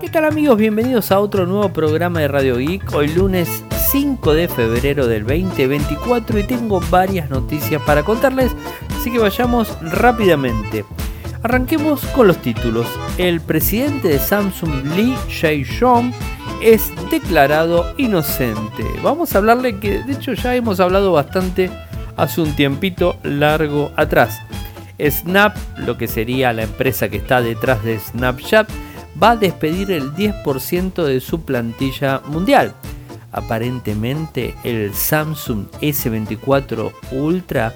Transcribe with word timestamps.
¿Qué 0.00 0.08
tal 0.08 0.24
amigos? 0.24 0.56
Bienvenidos 0.56 1.12
a 1.12 1.20
otro 1.20 1.44
nuevo 1.44 1.68
programa 1.74 2.20
de 2.20 2.28
Radio 2.28 2.56
Geek. 2.56 2.94
Hoy 2.94 3.08
lunes 3.08 3.62
5 3.90 4.32
de 4.32 4.48
febrero 4.48 5.06
del 5.06 5.26
2024 5.26 6.38
y 6.38 6.44
tengo 6.44 6.80
varias 6.88 7.28
noticias 7.28 7.82
para 7.82 8.02
contarles, 8.02 8.50
así 8.98 9.12
que 9.12 9.18
vayamos 9.18 9.76
rápidamente. 9.82 10.86
Arranquemos 11.42 12.00
con 12.06 12.28
los 12.28 12.38
títulos. 12.38 12.86
El 13.18 13.42
presidente 13.42 14.08
de 14.08 14.18
Samsung 14.18 14.86
Lee 14.96 15.14
Jae-yong 15.28 16.14
es 16.62 16.90
declarado 17.10 17.92
inocente. 17.98 18.86
Vamos 19.02 19.34
a 19.34 19.38
hablarle 19.38 19.80
que 19.80 20.02
de 20.02 20.14
hecho 20.14 20.32
ya 20.32 20.56
hemos 20.56 20.80
hablado 20.80 21.12
bastante 21.12 21.70
hace 22.16 22.40
un 22.40 22.56
tiempito 22.56 23.18
largo 23.22 23.92
atrás. 23.96 24.40
Snap, 24.98 25.56
lo 25.76 25.98
que 25.98 26.08
sería 26.08 26.54
la 26.54 26.62
empresa 26.62 27.10
que 27.10 27.18
está 27.18 27.42
detrás 27.42 27.84
de 27.84 27.98
Snapchat, 27.98 28.66
va 29.22 29.32
a 29.32 29.36
despedir 29.36 29.90
el 29.90 30.14
10% 30.14 31.04
de 31.04 31.20
su 31.20 31.42
plantilla 31.42 32.20
mundial. 32.26 32.74
Aparentemente 33.32 34.54
el 34.64 34.94
Samsung 34.94 35.66
S24 35.80 36.92
Ultra 37.12 37.74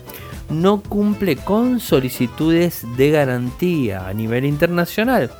no 0.50 0.80
cumple 0.80 1.36
con 1.36 1.80
solicitudes 1.80 2.86
de 2.96 3.10
garantía 3.10 4.08
a 4.08 4.12
nivel 4.12 4.44
internacional. 4.44 5.30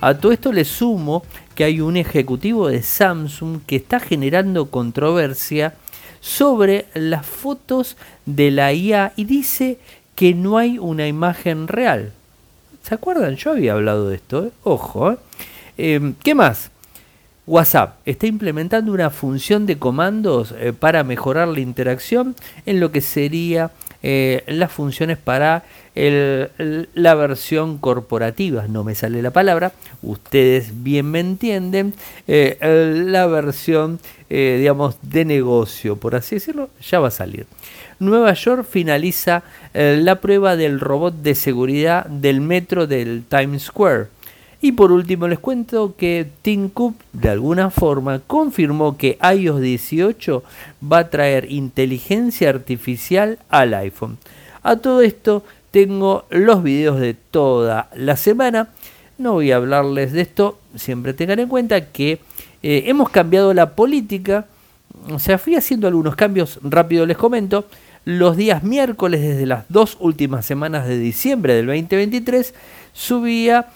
A 0.00 0.14
todo 0.14 0.32
esto 0.32 0.52
le 0.52 0.64
sumo 0.64 1.22
que 1.54 1.64
hay 1.64 1.80
un 1.80 1.96
ejecutivo 1.96 2.68
de 2.68 2.82
Samsung 2.82 3.60
que 3.66 3.76
está 3.76 3.98
generando 3.98 4.70
controversia 4.70 5.74
sobre 6.20 6.86
las 6.94 7.24
fotos 7.24 7.96
de 8.26 8.50
la 8.50 8.72
IA 8.72 9.12
y 9.16 9.24
dice 9.24 9.78
que 10.14 10.34
no 10.34 10.58
hay 10.58 10.78
una 10.78 11.06
imagen 11.06 11.66
real. 11.66 12.12
¿Se 12.82 12.94
acuerdan? 12.94 13.34
Yo 13.36 13.50
había 13.50 13.72
hablado 13.72 14.08
de 14.08 14.16
esto. 14.16 14.46
¿eh? 14.46 14.50
Ojo. 14.62 15.12
¿eh? 15.12 15.16
Em, 15.76 16.14
¿Qué 16.22 16.34
más? 16.34 16.70
WhatsApp 17.46 17.98
está 18.04 18.26
implementando 18.26 18.92
una 18.92 19.10
función 19.10 19.66
de 19.66 19.78
comandos 19.78 20.52
eh, 20.58 20.72
para 20.72 21.04
mejorar 21.04 21.46
la 21.46 21.60
interacción 21.60 22.34
en 22.64 22.80
lo 22.80 22.90
que 22.90 23.00
sería 23.00 23.70
las 24.46 24.70
funciones 24.70 25.18
para 25.18 25.64
la 25.96 27.14
versión 27.16 27.78
corporativa. 27.78 28.68
No 28.68 28.84
me 28.84 28.94
sale 28.94 29.20
la 29.20 29.32
palabra, 29.32 29.72
ustedes 30.00 30.84
bien 30.84 31.10
me 31.10 31.18
entienden. 31.18 31.92
la 32.28 33.26
versión, 33.26 33.98
digamos, 34.28 34.96
de 35.02 35.24
negocio, 35.24 35.96
por 35.96 36.14
así 36.14 36.36
decirlo, 36.36 36.70
ya 36.80 37.00
va 37.00 37.08
a 37.08 37.10
salir. 37.10 37.46
Nueva 37.98 38.34
York 38.34 38.66
finaliza 38.68 39.42
eh, 39.72 39.98
la 40.00 40.20
prueba 40.20 40.56
del 40.56 40.80
robot 40.80 41.14
de 41.14 41.34
seguridad 41.34 42.04
del 42.06 42.40
metro 42.40 42.86
del 42.86 43.24
Times 43.28 43.64
Square. 43.64 44.08
Y 44.60 44.72
por 44.72 44.90
último 44.90 45.28
les 45.28 45.38
cuento 45.38 45.94
que 45.96 46.26
Tim 46.42 46.68
Cook 46.70 46.96
de 47.12 47.28
alguna 47.28 47.70
forma 47.70 48.20
confirmó 48.20 48.96
que 48.96 49.18
iOS 49.22 49.60
18 49.60 50.42
va 50.90 50.98
a 50.98 51.10
traer 51.10 51.50
inteligencia 51.50 52.48
artificial 52.48 53.38
al 53.50 53.74
iPhone. 53.74 54.18
A 54.62 54.76
todo 54.76 55.02
esto 55.02 55.44
tengo 55.70 56.24
los 56.30 56.62
videos 56.62 56.98
de 56.98 57.14
toda 57.14 57.90
la 57.94 58.16
semana. 58.16 58.68
No 59.18 59.34
voy 59.34 59.52
a 59.52 59.56
hablarles 59.56 60.12
de 60.12 60.22
esto, 60.22 60.58
siempre 60.74 61.12
tengan 61.12 61.38
en 61.38 61.48
cuenta 61.48 61.92
que 61.92 62.18
eh, 62.62 62.84
hemos 62.86 63.10
cambiado 63.10 63.52
la 63.52 63.74
política. 63.74 64.46
O 65.10 65.18
sea, 65.18 65.38
fui 65.38 65.54
haciendo 65.54 65.86
algunos 65.86 66.16
cambios, 66.16 66.58
rápido 66.62 67.04
les 67.04 67.16
comento 67.16 67.66
los 68.06 68.36
días 68.36 68.62
miércoles 68.62 69.20
desde 69.20 69.46
las 69.46 69.64
dos 69.68 69.96
últimas 69.98 70.46
semanas 70.46 70.86
de 70.86 70.96
diciembre 70.96 71.54
del 71.54 71.66
2023 71.66 72.54
subía 72.92 73.66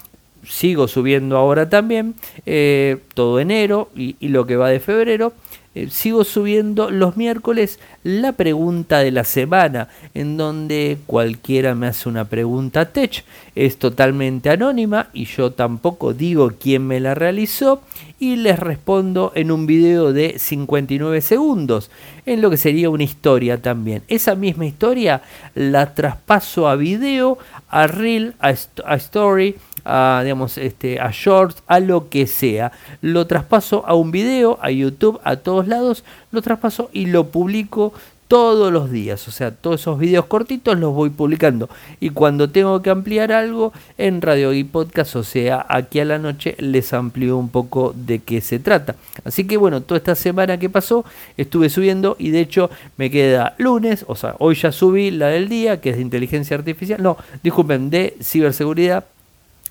sigo 0.46 0.88
subiendo 0.88 1.36
ahora 1.36 1.68
también 1.68 2.14
eh, 2.46 2.98
todo 3.14 3.40
enero 3.40 3.90
y, 3.94 4.16
lo 4.28 4.46
que 4.46 4.56
va 4.56 4.70
de 4.70 4.80
febrero 4.80 5.32
eh, 5.72 5.88
sigo 5.88 6.24
subiendo 6.24 6.90
los 6.90 7.16
miércoles 7.16 7.78
la 8.02 8.32
pregunta 8.32 8.98
de 8.98 9.12
la 9.12 9.22
semana, 9.22 9.86
en 10.14 10.36
donde 10.36 10.98
cualquiera 11.06 11.76
me 11.76 11.86
hace 11.86 12.08
una 12.08 12.24
pregunta 12.24 12.86
tech, 12.86 13.24
es 13.54 13.78
totalmente 13.78 14.50
anónima 14.50 15.10
y 15.12 15.26
yo 15.26 15.52
tampoco 15.52 16.12
digo 16.12 16.54
quién 16.60 16.88
me 16.88 16.98
la 16.98 17.14
realizó 17.14 17.82
y 18.18 18.34
les 18.34 18.58
respondo 18.58 19.30
en 19.36 19.52
un 19.52 19.66
video 19.66 20.12
de 20.12 20.40
59 20.40 21.20
segundos, 21.20 21.92
en 22.26 22.42
lo 22.42 22.50
que 22.50 22.56
sería 22.56 22.90
una 22.90 23.04
historia 23.04 23.62
también. 23.62 24.02
Esa 24.08 24.34
misma 24.34 24.66
historia 24.66 25.22
la 25.54 25.94
traspaso 25.94 26.68
a 26.68 26.74
video, 26.74 27.38
a 27.68 27.86
reel, 27.86 28.34
a, 28.40 28.54
a 28.86 28.94
story 28.96 29.54
a, 29.84 30.20
digamos, 30.22 30.58
este, 30.58 31.00
a 31.00 31.10
shorts, 31.12 31.62
a 31.66 31.80
lo 31.80 32.08
que 32.08 32.26
sea. 32.26 32.72
Lo 33.00 33.26
traspaso 33.26 33.84
a 33.86 33.94
un 33.94 34.10
video, 34.10 34.58
a 34.62 34.70
YouTube, 34.70 35.20
a 35.24 35.36
todos 35.36 35.68
lados, 35.68 36.04
lo 36.32 36.42
traspaso 36.42 36.90
y 36.92 37.06
lo 37.06 37.28
publico 37.28 37.92
todos 38.30 38.72
los 38.72 38.92
días, 38.92 39.26
o 39.26 39.32
sea, 39.32 39.50
todos 39.50 39.80
esos 39.80 39.98
videos 39.98 40.26
cortitos 40.26 40.78
los 40.78 40.94
voy 40.94 41.10
publicando. 41.10 41.68
Y 41.98 42.10
cuando 42.10 42.48
tengo 42.48 42.80
que 42.80 42.88
ampliar 42.88 43.32
algo 43.32 43.72
en 43.98 44.22
Radio 44.22 44.52
y 44.52 44.62
Podcast, 44.62 45.16
o 45.16 45.24
sea, 45.24 45.66
aquí 45.68 45.98
a 45.98 46.04
la 46.04 46.16
noche 46.16 46.54
les 46.58 46.92
amplío 46.92 47.36
un 47.36 47.48
poco 47.48 47.92
de 47.92 48.20
qué 48.20 48.40
se 48.40 48.60
trata. 48.60 48.94
Así 49.24 49.48
que 49.48 49.56
bueno, 49.56 49.80
toda 49.80 49.98
esta 49.98 50.14
semana 50.14 50.60
que 50.60 50.70
pasó 50.70 51.04
estuve 51.36 51.70
subiendo 51.70 52.14
y 52.20 52.30
de 52.30 52.38
hecho 52.38 52.70
me 52.98 53.10
queda 53.10 53.56
lunes, 53.58 54.04
o 54.06 54.14
sea, 54.14 54.36
hoy 54.38 54.54
ya 54.54 54.70
subí 54.70 55.10
la 55.10 55.26
del 55.26 55.48
día, 55.48 55.80
que 55.80 55.90
es 55.90 55.96
de 55.96 56.02
inteligencia 56.02 56.56
artificial, 56.56 57.02
no, 57.02 57.16
disculpen, 57.42 57.90
de 57.90 58.16
ciberseguridad 58.22 59.06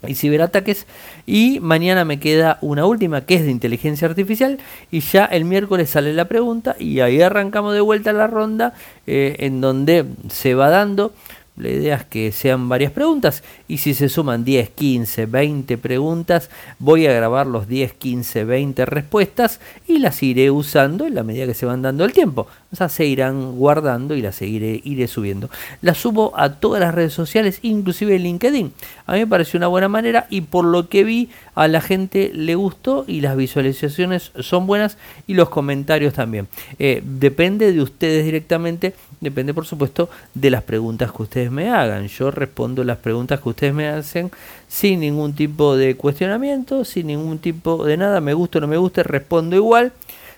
y 0.08 0.16
ciberataques. 0.16 0.86
Y 1.26 1.60
mañana 1.60 2.06
me 2.06 2.20
queda 2.20 2.58
una 2.62 2.86
última 2.86 3.22
que 3.22 3.36
es 3.36 3.44
de 3.44 3.52
inteligencia 3.52 4.08
artificial. 4.08 4.60
Y 4.92 5.02
ya 5.02 5.26
el 5.26 5.46
miércoles 5.46 5.90
sale 5.90 6.14
la 6.14 6.26
pregunta 6.26 6.76
y 6.80 7.00
ahí 7.00 7.22
arrancamos 7.22 7.74
de 7.74 7.82
vuelta 7.82 8.14
la 8.14 8.28
ronda 8.28 8.74
eh, 9.08 9.36
en 9.40 9.62
donde 9.62 10.06
se 10.30 10.56
va 10.56 10.70
dando 10.70 11.14
la 11.60 11.70
idea 11.70 11.96
es 11.98 12.06
que 12.06 12.32
sean 12.32 12.70
varias 12.70 12.94
preguntas 12.94 13.44
y 13.70 13.78
si 13.78 13.94
se 13.94 14.10
suman 14.10 14.44
10, 14.44 14.72
15, 14.72 15.28
20 15.28 15.78
preguntas, 15.78 16.50
voy 16.80 17.06
a 17.06 17.14
grabar 17.14 17.46
los 17.46 17.68
10, 17.68 17.94
15, 17.94 18.44
20 18.44 18.86
respuestas 18.88 19.62
y 19.88 20.00
las 20.00 20.22
iré 20.24 20.50
usando 20.50 21.06
en 21.06 21.14
la 21.14 21.24
medida 21.24 21.46
que 21.46 21.54
se 21.54 21.68
van 21.68 21.84
dando 21.84 22.04
el 22.04 22.12
tiempo. 22.12 22.48
O 22.74 22.76
sea, 22.76 22.90
se 22.90 23.06
irán 23.06 23.58
guardando 23.58 24.16
y 24.16 24.22
las 24.22 24.36
seguiré, 24.36 24.82
iré 24.84 25.08
subiendo. 25.08 25.52
Las 25.82 26.00
subo 26.00 26.34
a 26.36 26.56
todas 26.56 26.82
las 26.82 26.96
redes 26.96 27.14
sociales, 27.14 27.60
inclusive 27.62 28.18
LinkedIn. 28.18 28.74
A 29.06 29.14
mí 29.14 29.20
me 29.20 29.28
pareció 29.28 29.58
una 29.58 29.68
buena 29.68 29.88
manera 29.88 30.26
y 30.32 30.42
por 30.42 30.66
lo 30.66 30.90
que 30.90 31.04
vi 31.04 31.30
a 31.54 31.68
la 31.68 31.82
gente 31.82 32.32
le 32.34 32.56
gustó 32.56 33.06
y 33.08 33.22
las 33.22 33.38
visualizaciones 33.38 34.32
son 34.40 34.66
buenas 34.66 34.98
y 35.28 35.36
los 35.36 35.50
comentarios 35.50 36.16
también. 36.16 36.48
Eh, 36.80 37.04
depende 37.06 37.72
de 37.72 37.82
ustedes 37.82 38.26
directamente 38.26 38.96
depende 39.22 39.54
por 39.54 39.66
supuesto 39.66 40.10
de 40.34 40.50
las 40.50 40.64
preguntas 40.64 41.12
que 41.12 41.24
ustedes 41.24 41.52
me 41.52 41.70
hagan. 41.70 42.08
Yo 42.08 42.32
respondo 42.32 42.84
las 42.84 42.98
preguntas 42.98 43.40
que 43.40 43.50
ustedes 43.50 43.59
me 43.74 43.88
hacen 43.88 44.32
sin 44.68 45.02
ningún 45.02 45.34
tipo 45.34 45.76
de 45.76 45.96
cuestionamiento, 45.96 46.86
sin 46.86 47.08
ningún 47.08 47.40
tipo 47.40 47.84
de 47.84 47.98
nada, 47.98 48.22
me 48.22 48.34
gusta 48.34 48.60
o 48.60 48.62
no 48.62 48.68
me 48.68 48.78
gusta, 48.78 49.04
respondo 49.04 49.56
igual. 49.56 49.92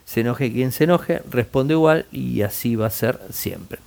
Se 0.05 0.21
enoje 0.21 0.51
quien 0.51 0.71
se 0.71 0.85
enoje, 0.85 1.21
respondo 1.29 1.73
igual 1.73 2.05
y 2.11 2.41
así 2.41 2.75
va 2.75 2.87
a 2.87 2.89
ser 2.89 3.19
siempre. 3.29 3.79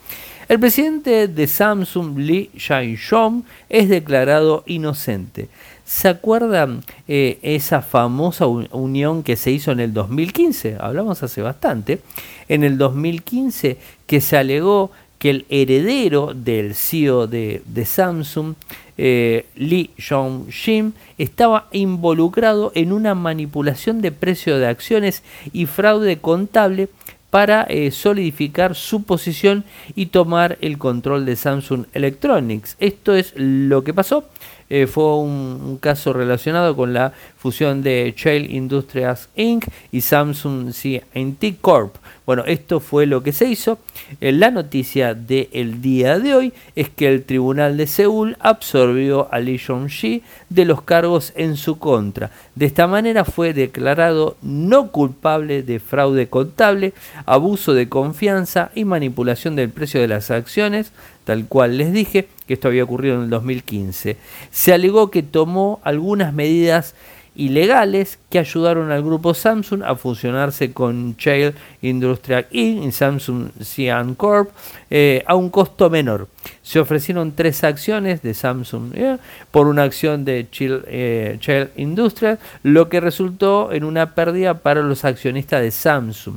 El 0.46 0.60
presidente 0.60 1.26
de 1.26 1.46
Samsung, 1.46 2.18
Lee 2.18 2.50
Jae-yong, 2.56 3.44
es 3.70 3.88
declarado 3.88 4.62
inocente. 4.66 5.48
¿Se 5.86 6.08
acuerdan 6.08 6.82
eh, 7.08 7.38
esa 7.42 7.82
famosa 7.82 8.46
unión 8.46 9.22
que 9.22 9.36
se 9.36 9.50
hizo 9.50 9.72
en 9.72 9.80
el 9.80 9.94
2015? 9.94 10.76
Hablamos 10.80 11.22
hace 11.22 11.40
bastante. 11.40 12.00
En 12.48 12.62
el 12.62 12.76
2015 12.76 13.78
que 14.06 14.20
se 14.20 14.36
alegó 14.36 14.90
que 15.24 15.30
el 15.30 15.46
heredero 15.48 16.34
del 16.34 16.74
CEO 16.74 17.26
de, 17.26 17.62
Samsung, 17.86 18.56
eh, 18.98 19.46
Lee 19.56 19.90
Jong-jim, 19.98 20.92
estaba 21.16 21.66
involucrado 21.72 22.72
en 22.74 22.92
una 22.92 23.14
manipulación 23.14 24.02
de 24.02 24.12
precio 24.12 24.58
de 24.58 24.66
acciones 24.66 25.22
y 25.50 25.64
fraude 25.64 26.18
contable 26.18 26.90
para 27.30 27.62
eh, 27.62 27.90
solidificar 27.90 28.74
su 28.74 29.04
posición 29.04 29.64
y 29.94 30.06
tomar 30.06 30.58
el 30.60 30.76
control 30.76 31.24
de 31.24 31.36
Samsung 31.36 31.86
Electronics. 31.94 32.76
Esto 32.78 33.14
es 33.14 33.32
lo 33.34 33.82
que 33.82 33.94
pasó. 33.94 34.28
Eh, 34.70 34.86
fue 34.86 35.16
un, 35.18 35.78
caso 35.80 36.12
relacionado 36.12 36.76
con 36.76 36.94
la 36.94 37.12
fusión 37.36 37.82
de 37.82 38.14
Shell 38.16 38.50
Industries 38.50 39.28
Inc. 39.36 39.66
y 39.92 40.00
Samsung 40.00 40.72
CNT 40.72 41.60
Corp. 41.60 41.96
Bueno, 42.26 42.44
esto 42.46 42.80
fue 42.80 43.04
lo 43.04 43.22
que 43.22 43.32
se 43.32 43.46
hizo. 43.46 43.78
Eh, 44.22 44.32
la 44.32 44.50
noticia 44.50 45.14
del 45.14 45.82
día 45.82 46.18
de 46.18 46.34
hoy 46.34 46.52
es 46.74 46.88
que 46.88 47.08
el 47.08 47.22
Tribunal 47.24 47.76
de 47.76 47.86
Seúl 47.86 48.36
absorbió 48.40 49.28
a 49.30 49.40
Lee 49.40 49.58
Jong-ji 49.58 50.22
de 50.48 50.64
los 50.64 50.80
cargos 50.82 51.32
en 51.36 51.56
su 51.58 51.78
contra. 51.78 52.30
De 52.54 52.64
esta 52.64 52.86
manera 52.86 53.26
fue 53.26 53.52
declarado 53.52 54.36
no 54.40 54.90
culpable 54.90 55.62
de 55.62 55.80
fraude 55.80 56.28
contable, 56.28 56.94
abuso 57.26 57.74
de 57.74 57.90
confianza 57.90 58.70
y 58.74 58.86
manipulación 58.86 59.54
del 59.54 59.68
precio 59.68 60.00
de 60.00 60.08
las 60.08 60.30
acciones, 60.30 60.92
tal 61.24 61.46
cual 61.46 61.76
les 61.76 61.92
dije 61.92 62.28
que 62.46 62.54
esto 62.54 62.68
había 62.68 62.84
ocurrido 62.84 63.16
en 63.16 63.22
el 63.22 63.30
2015. 63.30 64.16
Se 64.50 64.72
alegó 64.72 65.10
que 65.10 65.22
tomó 65.22 65.80
algunas 65.84 66.32
medidas 66.32 66.94
ilegales 67.36 68.18
que 68.30 68.38
ayudaron 68.38 68.92
al 68.92 69.02
grupo 69.02 69.34
Samsung 69.34 69.82
a 69.82 69.96
fusionarse 69.96 70.72
con 70.72 71.16
Shell 71.16 71.54
Industrial 71.82 72.46
Inc. 72.50 72.84
y 72.84 72.92
Samsung 72.92 73.50
Cyan 73.60 74.14
Corp 74.14 74.50
eh, 74.90 75.24
a 75.26 75.34
un 75.34 75.50
costo 75.50 75.90
menor. 75.90 76.28
Se 76.62 76.78
ofrecieron 76.78 77.32
tres 77.32 77.64
acciones 77.64 78.22
de 78.22 78.34
Samsung 78.34 78.92
eh, 78.94 79.18
por 79.50 79.66
una 79.66 79.82
acción 79.82 80.24
de 80.24 80.46
Shell, 80.50 80.84
eh, 80.86 81.68
Industrial, 81.76 82.38
lo 82.62 82.88
que 82.88 83.00
resultó 83.00 83.72
en 83.72 83.84
una 83.84 84.14
pérdida 84.14 84.58
para 84.58 84.82
los 84.82 85.04
accionistas 85.04 85.60
de 85.60 85.70
Samsung. 85.70 86.36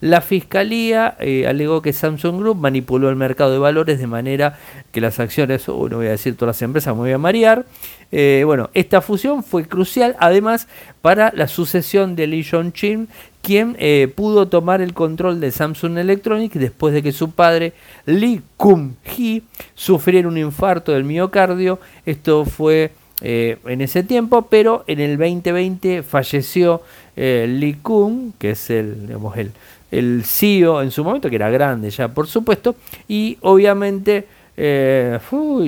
La 0.00 0.20
fiscalía 0.20 1.16
eh, 1.20 1.46
alegó 1.46 1.82
que 1.82 1.92
Samsung 1.92 2.40
Group 2.40 2.58
manipuló 2.58 3.08
el 3.08 3.16
mercado 3.16 3.52
de 3.52 3.58
valores 3.58 3.98
de 3.98 4.06
manera 4.06 4.58
que 4.92 5.00
las 5.00 5.18
acciones, 5.20 5.66
uh, 5.68 5.88
no 5.88 5.96
voy 5.96 6.06
a 6.06 6.10
decir 6.10 6.36
todas 6.36 6.56
las 6.56 6.62
empresas, 6.62 6.94
me 6.94 7.00
voy 7.00 7.12
a 7.12 7.18
marear. 7.18 7.64
Eh, 8.12 8.42
bueno, 8.44 8.70
esta 8.74 9.00
fusión 9.00 9.42
fue 9.42 9.66
crucial 9.66 10.16
además 10.20 10.68
para 11.02 11.32
la 11.34 11.48
sucesión 11.48 12.14
de 12.14 12.26
Lee 12.26 12.44
Jong-chin, 12.44 13.08
quien 13.42 13.76
eh, 13.78 14.12
pudo 14.14 14.48
tomar 14.48 14.80
el 14.80 14.94
control 14.94 15.40
de 15.40 15.50
Samsung 15.50 15.98
Electronics 15.98 16.58
después 16.58 16.94
de 16.94 17.02
que 17.02 17.12
su 17.12 17.30
padre 17.30 17.72
Lee 18.04 18.42
Kum-hee 18.56 19.42
sufriera 19.74 20.28
un 20.28 20.38
infarto 20.38 20.92
del 20.92 21.04
miocardio. 21.04 21.80
Esto 22.04 22.44
fue 22.44 22.92
en 23.22 23.80
ese 23.80 24.02
tiempo, 24.02 24.42
pero 24.42 24.84
en 24.86 25.00
el 25.00 25.16
2020 25.16 26.02
falleció 26.02 26.82
Lee 27.16 27.78
Kum, 27.80 28.32
que 28.38 28.50
es 28.50 28.68
el, 28.68 29.06
digamos, 29.06 29.38
el, 29.38 29.52
el 29.90 30.24
CEO 30.24 30.82
en 30.82 30.90
su 30.90 31.04
momento, 31.04 31.30
que 31.30 31.36
era 31.36 31.50
grande 31.50 31.90
ya, 31.90 32.08
por 32.08 32.26
supuesto, 32.26 32.76
y 33.08 33.38
obviamente, 33.42 34.26
eh, 34.56 35.18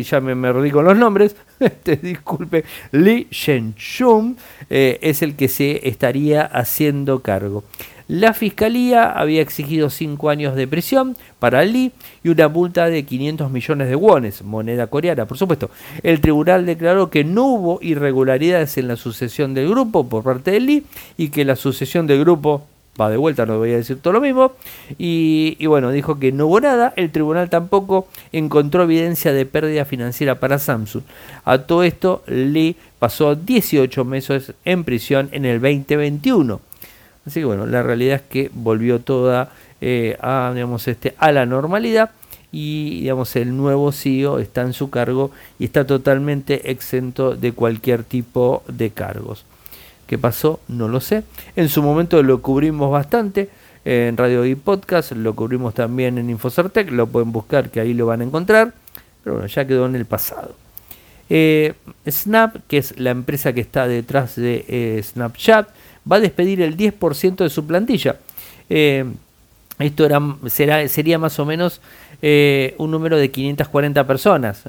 ya 0.03 0.21
me, 0.21 0.35
me 0.35 0.71
con 0.71 0.85
los 0.85 0.97
nombres, 0.97 1.37
este, 1.61 1.97
disculpe, 1.97 2.65
Li 2.93 3.27
Shenshun 3.31 4.37
eh, 4.71 4.99
es 5.03 5.23
el 5.23 5.37
que 5.37 5.49
se 5.49 5.89
estaría 5.89 6.43
haciendo 6.43 7.21
cargo. 7.21 7.65
La 8.09 8.33
fiscalía 8.33 9.11
había 9.11 9.43
exigido 9.43 9.91
5 9.91 10.31
años 10.31 10.57
de 10.57 10.67
prisión 10.67 11.15
para 11.39 11.63
Li 11.67 11.93
y 12.25 12.31
una 12.31 12.49
multa 12.49 12.89
de 12.89 13.05
500 13.05 13.51
millones 13.51 13.89
de 13.91 13.97
wones, 13.97 14.43
moneda 14.43 14.87
coreana, 14.87 15.27
por 15.27 15.37
supuesto. 15.37 15.69
El 16.03 16.23
tribunal 16.23 16.65
declaró 16.65 17.11
que 17.11 17.23
no 17.23 17.45
hubo 17.45 17.79
irregularidades 17.83 18.79
en 18.79 18.89
la 18.89 18.97
sucesión 18.97 19.53
del 19.53 19.69
grupo 19.69 20.09
por 20.09 20.25
parte 20.25 20.53
de 20.53 20.61
Li 20.61 20.87
y 21.19 21.29
que 21.29 21.45
la 21.45 21.55
sucesión 21.55 22.07
del 22.07 22.21
grupo 22.21 22.67
va 22.99 23.11
de 23.11 23.17
vuelta, 23.17 23.47
no 23.47 23.59
voy 23.59 23.73
a 23.73 23.77
decir 23.77 23.99
todo 24.01 24.15
lo 24.15 24.21
mismo. 24.21 24.53
Y, 24.99 25.65
bueno, 25.67 25.91
dijo 25.91 26.19
que 26.19 26.33
no 26.33 26.47
hubo 26.47 26.61
nada. 26.61 26.93
El 26.97 27.11
tribunal 27.11 27.51
tampoco 27.51 28.09
encontró 28.33 28.83
evidencia 28.83 29.33
de 29.33 29.47
pérdida 29.47 29.85
financiera 29.85 30.41
para 30.41 30.59
Samsung. 30.59 31.03
A 31.45 31.59
todo 31.59 31.83
esto, 31.83 32.23
Lee 32.27 32.77
pasó 32.99 33.35
18 33.35 34.05
meses 34.05 34.53
en 34.65 34.85
prisión 34.85 35.29
en 35.33 35.45
el 35.45 35.61
2021. 35.61 36.61
Así 37.27 37.41
que 37.41 37.47
bueno, 37.47 37.67
la 37.67 37.83
realidad 37.83 38.17
es 38.17 38.23
que 38.23 38.51
volvió 38.55 39.01
toda 39.01 39.51
eh, 39.81 40.17
a, 40.21 40.51
digamos, 40.55 40.89
este, 40.89 41.15
a 41.19 41.31
la 41.31 41.47
normalidad 41.47 42.11
y 42.51 43.01
digamos 43.01 43.37
el 43.37 43.57
nuevo 43.57 43.93
CEO 43.93 44.39
está 44.39 44.63
en 44.63 44.73
su 44.73 44.89
cargo 44.89 45.31
y 45.59 45.67
está 45.67 45.87
totalmente 45.87 46.71
exento 46.71 47.37
de 47.37 47.53
cualquier 47.53 48.05
tipo 48.05 48.63
de 48.67 48.91
cargos. 48.91 49.45
¿Qué 50.09 50.17
pasó? 50.17 50.59
No 50.69 50.89
lo 50.89 51.01
sé. 51.01 51.23
En 51.55 51.69
su 51.69 51.83
momento 51.83 52.23
lo 52.23 52.41
cubrimos 52.41 52.91
bastante 52.91 53.51
en 53.85 54.17
Radio 54.17 54.45
y 54.47 54.55
Podcast, 54.55 55.13
lo 55.13 55.37
cubrimos 55.37 55.75
también 55.75 56.17
en 56.17 56.31
Infocertec, 56.31 56.91
lo 56.91 57.07
pueden 57.07 57.31
buscar 57.31 57.69
que 57.71 57.79
ahí 57.81 57.93
lo 57.93 58.07
van 58.07 58.23
a 58.23 58.25
encontrar, 58.25 58.73
pero 59.23 59.37
bueno, 59.37 59.49
ya 59.49 59.67
quedó 59.67 59.85
en 59.85 59.97
el 59.97 60.07
pasado. 60.07 60.55
Eh, 61.29 61.75
Snap, 62.09 62.57
que 62.69 62.79
es 62.79 62.99
la 62.99 63.11
empresa 63.11 63.53
que 63.53 63.61
está 63.61 63.87
detrás 63.87 64.37
de 64.37 64.65
eh, 64.67 65.03
Snapchat, 65.03 65.69
va 66.11 66.17
a 66.17 66.21
despedir 66.21 66.63
el 66.63 66.75
10% 66.75 67.37
de 67.37 67.51
su 67.51 67.67
plantilla. 67.67 68.17
Eh, 68.71 69.05
esto 69.79 70.09
será, 70.49 70.89
sería 70.89 71.19
más 71.19 71.39
o 71.39 71.45
menos 71.45 71.83
un 72.79 72.91
número 72.91 73.19
de 73.19 73.31
540 73.31 74.07
personas. 74.07 74.65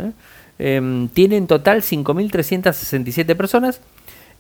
tiene 0.58 1.38
en 1.38 1.48
total 1.48 1.82
5.367 1.82 3.36
personas 3.36 3.80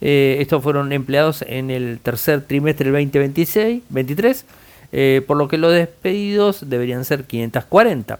eh, 0.01 0.37
estos 0.39 0.63
fueron 0.63 0.91
empleados 0.93 1.43
en 1.47 1.69
el 1.69 1.99
tercer 1.99 2.41
trimestre 2.41 2.85
del 2.85 2.93
2026, 2.93 3.83
23, 3.89 4.45
eh, 4.91 5.21
por 5.27 5.37
lo 5.37 5.47
que 5.47 5.57
los 5.57 5.73
despedidos 5.73 6.69
deberían 6.69 7.03
ser 7.05 7.25
540. 7.25 8.19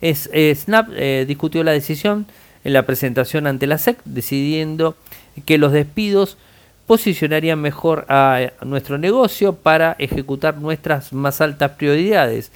Es, 0.00 0.30
eh, 0.32 0.54
Snap 0.54 0.88
discutió 1.26 1.62
la 1.62 1.72
decisión 1.72 2.26
en 2.64 2.72
la 2.72 2.86
presentación 2.86 3.46
ante 3.46 3.66
la 3.66 3.78
SEC, 3.78 3.98
decidiendo 4.04 4.96
que 5.44 5.58
los 5.58 5.72
despidos 5.72 6.38
posicionarían 6.86 7.60
mejor 7.60 8.06
a 8.08 8.52
nuestro 8.64 8.98
negocio 8.98 9.54
para 9.54 9.94
ejecutar 9.98 10.58
nuestras 10.58 11.12
más 11.12 11.40
altas 11.40 11.72
prioridades 11.72 12.50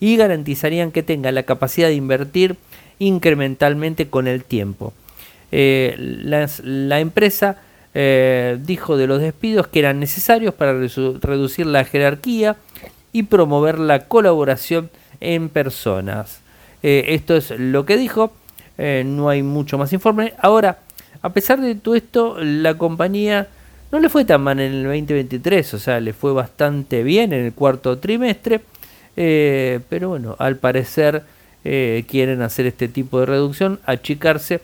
y 0.00 0.16
garantizarían 0.16 0.92
que 0.92 1.02
tenga 1.02 1.32
la 1.32 1.42
capacidad 1.42 1.88
de 1.88 1.94
invertir 1.94 2.56
incrementalmente 2.98 4.08
con 4.08 4.26
el 4.26 4.44
tiempo. 4.44 4.92
la 5.50 7.00
empresa 7.00 7.58
eh, 8.00 8.58
dijo 8.64 8.96
de 8.96 9.08
los 9.08 9.20
despidos 9.20 9.66
que 9.66 9.80
eran 9.80 9.98
necesarios 9.98 10.54
para 10.54 10.72
reducir 10.72 11.66
la 11.66 11.82
jerarquía 11.82 12.54
y 13.12 13.24
promover 13.24 13.80
la 13.80 14.06
colaboración 14.06 14.88
en 15.18 15.48
personas. 15.48 16.40
Eh, 16.84 17.06
esto 17.08 17.34
es 17.34 17.50
lo 17.58 17.86
que 17.86 17.96
dijo, 17.96 18.30
eh, 18.76 19.02
no 19.04 19.28
hay 19.28 19.42
mucho 19.42 19.78
más 19.78 19.92
informe. 19.92 20.34
Ahora, 20.38 20.78
a 21.22 21.32
pesar 21.32 21.60
de 21.60 21.74
todo 21.74 21.96
esto, 21.96 22.36
la 22.38 22.78
compañía 22.78 23.48
no 23.90 23.98
le 23.98 24.08
fue 24.08 24.24
tan 24.24 24.42
mal 24.42 24.60
en 24.60 24.74
el 24.74 24.84
2023, 24.84 25.74
o 25.74 25.78
sea, 25.80 25.98
le 25.98 26.12
fue 26.12 26.32
bastante 26.32 27.02
bien 27.02 27.32
en 27.32 27.46
el 27.46 27.52
cuarto 27.52 27.98
trimestre, 27.98 28.60
pero 29.16 30.10
bueno, 30.10 30.36
al 30.38 30.56
parecer 30.58 31.24
quieren 31.64 32.42
hacer 32.42 32.66
este 32.66 32.86
tipo 32.86 33.18
de 33.18 33.26
reducción, 33.26 33.80
achicarse, 33.86 34.60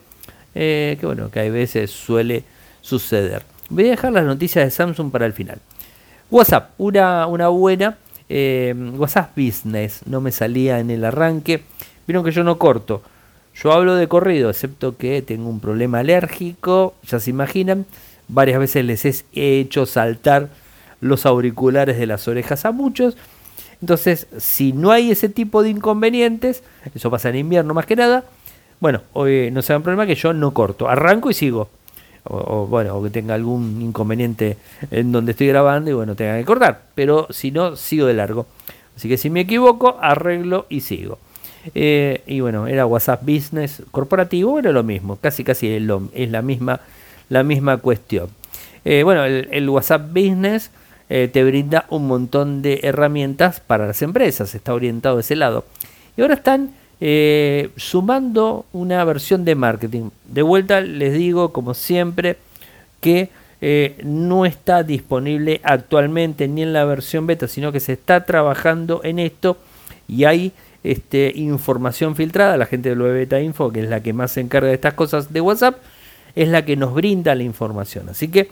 que 0.52 1.00
bueno, 1.02 1.32
que 1.32 1.40
a 1.40 1.50
veces 1.50 1.90
suele 1.90 2.44
suceder. 2.84 3.42
Voy 3.70 3.86
a 3.86 3.90
dejar 3.90 4.12
las 4.12 4.25
noticias 4.25 4.64
de 4.64 4.70
Samsung 4.70 5.10
para 5.10 5.25
el 5.26 5.32
final. 5.32 5.58
WhatsApp, 6.31 6.70
una, 6.78 7.26
una 7.26 7.48
buena. 7.48 7.96
Eh, 8.28 8.75
WhatsApp 8.96 9.36
Business, 9.36 10.02
no 10.06 10.20
me 10.20 10.31
salía 10.32 10.78
en 10.78 10.90
el 10.90 11.04
arranque. 11.04 11.62
Vieron 12.06 12.25
que 12.25 12.31
yo 12.31 12.44
no 12.44 12.58
corto. 12.58 13.02
Yo 13.54 13.72
hablo 13.72 13.94
de 13.94 14.06
corrido, 14.06 14.50
excepto 14.50 14.96
que 14.96 15.22
tengo 15.22 15.48
un 15.48 15.60
problema 15.60 16.00
alérgico, 16.00 16.94
ya 17.04 17.20
se 17.20 17.31
imaginan. 17.31 17.86
Varias 18.28 18.58
veces 18.58 18.84
les 18.84 19.04
he 19.04 19.60
hecho 19.60 19.87
saltar 19.87 20.49
los 21.00 21.25
auriculares 21.25 21.99
de 21.99 22.06
las 22.06 22.28
orejas 22.28 22.64
a 22.64 22.73
muchos. 22.73 23.16
Entonces, 23.80 24.26
si 24.38 24.73
no 24.73 24.90
hay 24.90 25.11
ese 25.11 25.28
tipo 25.28 25.62
de 25.62 25.70
inconvenientes, 25.70 26.62
eso 26.94 27.11
pasa 27.11 27.28
en 27.30 27.37
invierno 27.37 27.75
más 27.75 27.87
que 27.87 27.97
nada, 27.97 28.25
bueno, 28.80 29.02
hoy 29.12 29.50
no 29.50 29.62
se 29.62 29.75
un 29.75 29.82
problema 29.82 30.06
que 30.06 30.14
yo 30.14 30.32
no 30.32 30.52
corto. 30.52 30.88
Arranco 30.88 31.30
y 31.30 31.35
sigo 31.35 31.68
o, 32.25 32.66
bueno, 32.66 32.97
o 32.97 33.02
que 33.02 33.11
tenga 33.11 33.35
algún 33.35 33.81
inconveniente 33.83 34.57
en 34.90 35.12
donde 35.12 35.33
estoy 35.33 35.49
grabando 35.49 35.90
y 35.90 35.95
bueno, 35.95 36.14
tenga 36.14 36.38
que 36.38 36.45
cortar. 36.45 36.83
Pero 36.95 37.26
si 37.31 37.50
no, 37.50 37.76
sigo 37.76 38.07
de 38.07 38.14
largo. 38.14 38.47
Así 38.97 39.09
que 39.09 39.16
si 39.16 39.31
me 39.31 39.40
equivoco, 39.40 39.99
arreglo 40.00 40.66
y 40.69 40.81
sigo. 40.81 41.19
Eh, 41.75 42.23
y 42.26 42.40
bueno, 42.40 42.66
era 42.66 42.87
WhatsApp 42.87 43.23
Business 43.23 43.83
corporativo, 43.90 44.59
era 44.59 44.71
lo 44.71 44.83
mismo, 44.83 45.16
casi 45.16 45.45
casi 45.45 45.69
es, 45.69 45.83
la, 45.83 46.43
misma, 46.43 46.81
la 47.28 47.43
misma 47.43 47.78
cuestión. 47.78 48.28
Eh, 48.85 49.02
bueno, 49.02 49.25
el, 49.25 49.69
WhatsApp 49.69 50.09
Business 50.09 50.71
eh, 51.09 51.31
te 51.33 51.43
brinda 51.43 51.87
un 51.88 52.07
montón 52.07 52.61
de 52.61 52.81
herramientas 52.83 53.61
para 53.61 53.87
las 53.87 54.02
empresas, 54.02 54.54
está 54.54 54.75
orientado 54.75 55.16
a 55.16 55.21
ese 55.21 55.37
lado. 55.37 55.64
Y 56.16 56.23
ahora 56.23 56.35
están 56.35 56.75
eh, 57.00 57.70
sumando 57.76 58.66
una 58.72 59.04
versión 59.04 59.44
de 59.44 59.54
marketing. 59.54 60.10
De 60.28 60.42
vuelta 60.42 60.80
les 60.80 61.12
digo, 61.14 61.52
como 61.52 61.74
siempre, 61.74 62.36
que 63.00 63.30
eh, 63.60 63.96
no 64.04 64.46
está 64.46 64.82
disponible 64.82 65.60
actualmente 65.64 66.48
ni 66.48 66.62
en 66.62 66.72
la 66.72 66.84
versión 66.84 67.26
beta, 67.26 67.48
sino 67.48 67.72
que 67.72 67.80
se 67.80 67.94
está 67.94 68.24
trabajando 68.24 69.00
en 69.04 69.18
esto 69.18 69.56
y 70.08 70.24
hay 70.24 70.52
este, 70.82 71.32
información 71.34 72.14
filtrada. 72.14 72.56
La 72.56 72.66
gente 72.66 72.90
de 72.90 73.02
Web 73.02 73.14
Beta 73.14 73.40
Info, 73.40 73.72
que 73.72 73.80
es 73.80 73.88
la 73.88 74.02
que 74.02 74.12
más 74.12 74.32
se 74.32 74.40
encarga 74.40 74.68
de 74.68 74.74
estas 74.74 74.94
cosas 74.94 75.32
de 75.32 75.40
WhatsApp, 75.40 75.78
es 76.34 76.48
la 76.48 76.64
que 76.64 76.76
nos 76.76 76.94
brinda 76.94 77.34
la 77.34 77.42
información. 77.42 78.08
Así 78.08 78.28
que 78.28 78.50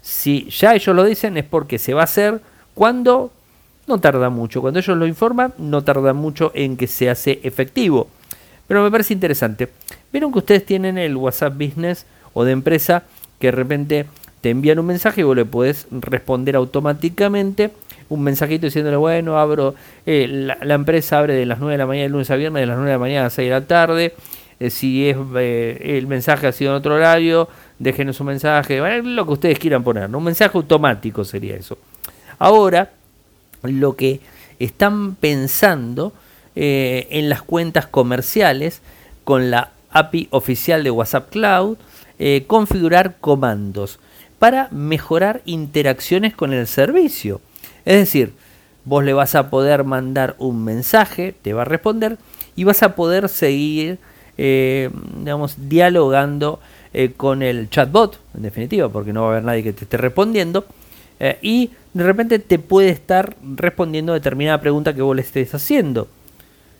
si 0.00 0.48
ya 0.50 0.74
ellos 0.74 0.94
lo 0.94 1.04
dicen 1.04 1.36
es 1.36 1.44
porque 1.44 1.78
se 1.78 1.94
va 1.94 2.02
a 2.02 2.04
hacer 2.04 2.40
cuando 2.74 3.32
no 3.86 3.98
tarda 4.00 4.30
mucho. 4.30 4.60
Cuando 4.60 4.80
ellos 4.80 4.96
lo 4.96 5.06
informan, 5.06 5.52
no 5.58 5.82
tarda 5.82 6.12
mucho 6.12 6.52
en 6.54 6.76
que 6.76 6.86
se 6.86 7.10
hace 7.10 7.40
efectivo. 7.42 8.08
Pero 8.66 8.82
me 8.82 8.90
parece 8.90 9.12
interesante. 9.12 9.68
Vieron 10.12 10.32
que 10.32 10.38
ustedes 10.38 10.64
tienen 10.64 10.98
el 10.98 11.16
WhatsApp 11.16 11.54
Business 11.54 12.06
o 12.32 12.44
de 12.44 12.52
empresa 12.52 13.04
que 13.38 13.48
de 13.48 13.52
repente 13.52 14.06
te 14.40 14.50
envían 14.50 14.78
un 14.78 14.86
mensaje 14.86 15.22
y 15.22 15.24
vos 15.24 15.36
le 15.36 15.44
puedes 15.44 15.86
responder 15.90 16.56
automáticamente 16.56 17.70
un 18.08 18.22
mensajito 18.22 18.66
diciéndole, 18.66 18.96
bueno, 18.96 19.38
abro, 19.38 19.74
eh, 20.04 20.26
la, 20.28 20.74
empresa 20.74 21.18
abre 21.18 21.34
de 21.34 21.46
las 21.46 21.58
9 21.58 21.72
de 21.72 21.78
la 21.78 21.86
mañana 21.86 22.02
de 22.04 22.08
lunes 22.10 22.30
a 22.30 22.36
viernes, 22.36 22.60
de 22.60 22.66
las 22.66 22.76
9 22.76 22.90
de 22.90 22.94
la 22.94 22.98
mañana 22.98 23.26
a 23.26 23.30
6 23.30 23.48
de 23.48 23.50
la 23.50 23.66
tarde, 23.66 24.14
si 24.68 25.08
es 25.08 25.16
el 25.16 26.06
mensaje 26.06 26.46
ha 26.46 26.52
sido 26.52 26.72
en 26.72 26.76
otro 26.76 26.94
horario, 26.94 27.48
déjenos 27.78 28.20
un 28.20 28.28
mensaje, 28.28 28.80
lo 29.02 29.26
que 29.26 29.32
ustedes 29.32 29.58
quieran 29.58 29.82
poner, 29.82 30.14
un 30.14 30.24
mensaje 30.24 30.56
automático 30.56 31.24
sería 31.24 31.56
eso. 31.56 31.78
Ahora, 32.38 32.90
lo 33.64 33.96
que 33.96 34.20
están 34.58 35.14
pensando 35.16 36.12
en 36.56 37.28
las 37.28 37.42
cuentas 37.42 37.86
comerciales 37.86 38.80
con 39.24 39.50
la 39.50 39.72
API 39.90 40.28
oficial 40.30 40.84
de 40.84 40.92
WhatsApp 40.92 41.30
Cloud, 41.30 41.76
configurar 42.46 43.16
comandos 43.20 43.98
para 44.38 44.68
mejorar 44.70 45.42
interacciones 45.46 46.34
con 46.34 46.52
el 46.52 46.66
servicio. 46.68 47.40
Es 47.84 47.96
decir, 47.96 48.34
vos 48.84 49.04
le 49.04 49.12
vas 49.12 49.34
a 49.34 49.50
poder 49.50 49.84
mandar 49.84 50.36
un 50.38 50.64
mensaje, 50.64 51.34
te 51.40 51.52
va 51.52 51.62
a 51.62 51.64
responder 51.64 52.18
y 52.56 52.64
vas 52.64 52.82
a 52.82 52.94
poder 52.94 53.28
seguir, 53.28 53.98
eh, 54.38 54.90
digamos, 55.18 55.56
dialogando 55.68 56.60
eh, 56.92 57.12
con 57.16 57.42
el 57.42 57.70
chatbot, 57.70 58.20
en 58.34 58.42
definitiva, 58.42 58.88
porque 58.88 59.12
no 59.12 59.22
va 59.22 59.28
a 59.28 59.30
haber 59.32 59.44
nadie 59.44 59.62
que 59.62 59.72
te 59.72 59.84
esté 59.84 59.96
respondiendo. 59.96 60.64
Eh, 61.20 61.38
y 61.42 61.70
de 61.94 62.04
repente 62.04 62.38
te 62.38 62.58
puede 62.58 62.90
estar 62.90 63.36
respondiendo 63.56 64.12
determinada 64.12 64.60
pregunta 64.60 64.94
que 64.94 65.02
vos 65.02 65.16
le 65.16 65.22
estés 65.22 65.54
haciendo. 65.54 66.08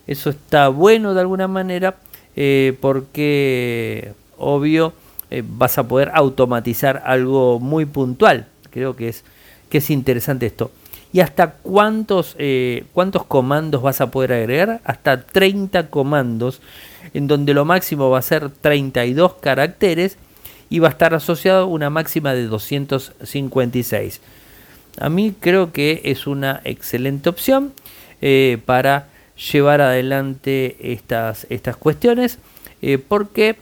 Eso 0.07 0.29
está 0.29 0.67
bueno 0.67 1.13
de 1.13 1.21
alguna 1.21 1.47
manera 1.47 1.95
porque, 2.81 4.13
obvio, 4.37 4.93
vas 5.43 5.77
a 5.77 5.87
poder 5.87 6.11
automatizar 6.13 7.01
algo 7.05 7.59
muy 7.59 7.85
puntual. 7.85 8.47
Creo 8.69 8.95
que 8.95 9.07
es, 9.07 9.23
que 9.69 9.79
es 9.79 9.89
interesante 9.89 10.45
esto 10.45 10.69
y 11.15 11.21
hasta 11.21 11.51
cuántos, 11.51 12.35
eh, 12.39 12.83
cuántos 12.91 13.23
comandos 13.23 13.81
vas 13.81 14.01
a 14.01 14.11
poder 14.11 14.33
agregar, 14.33 14.81
hasta 14.83 15.21
30 15.21 15.87
comandos, 15.89 16.59
en 17.13 17.27
donde 17.27 17.53
lo 17.53 17.63
máximo 17.63 18.09
va 18.09 18.19
a 18.19 18.21
ser 18.21 18.49
32 18.49 19.35
caracteres 19.35 20.17
y 20.69 20.79
va 20.79 20.89
a 20.89 20.91
estar 20.91 21.13
asociado 21.13 21.67
una 21.67 21.89
máxima 21.89 22.33
de 22.33 22.47
256. 22.47 24.19
A 24.99 25.09
mí 25.09 25.33
creo 25.39 25.71
que 25.71 26.01
es 26.05 26.27
una 26.27 26.61
excelente 26.63 27.29
opción 27.29 27.73
eh, 28.21 28.59
para 28.65 29.07
llevar 29.51 29.81
adelante 29.81 30.77
estas, 30.93 31.45
estas 31.49 31.75
cuestiones, 31.75 32.39
eh, 32.81 32.97
porque 32.97 33.57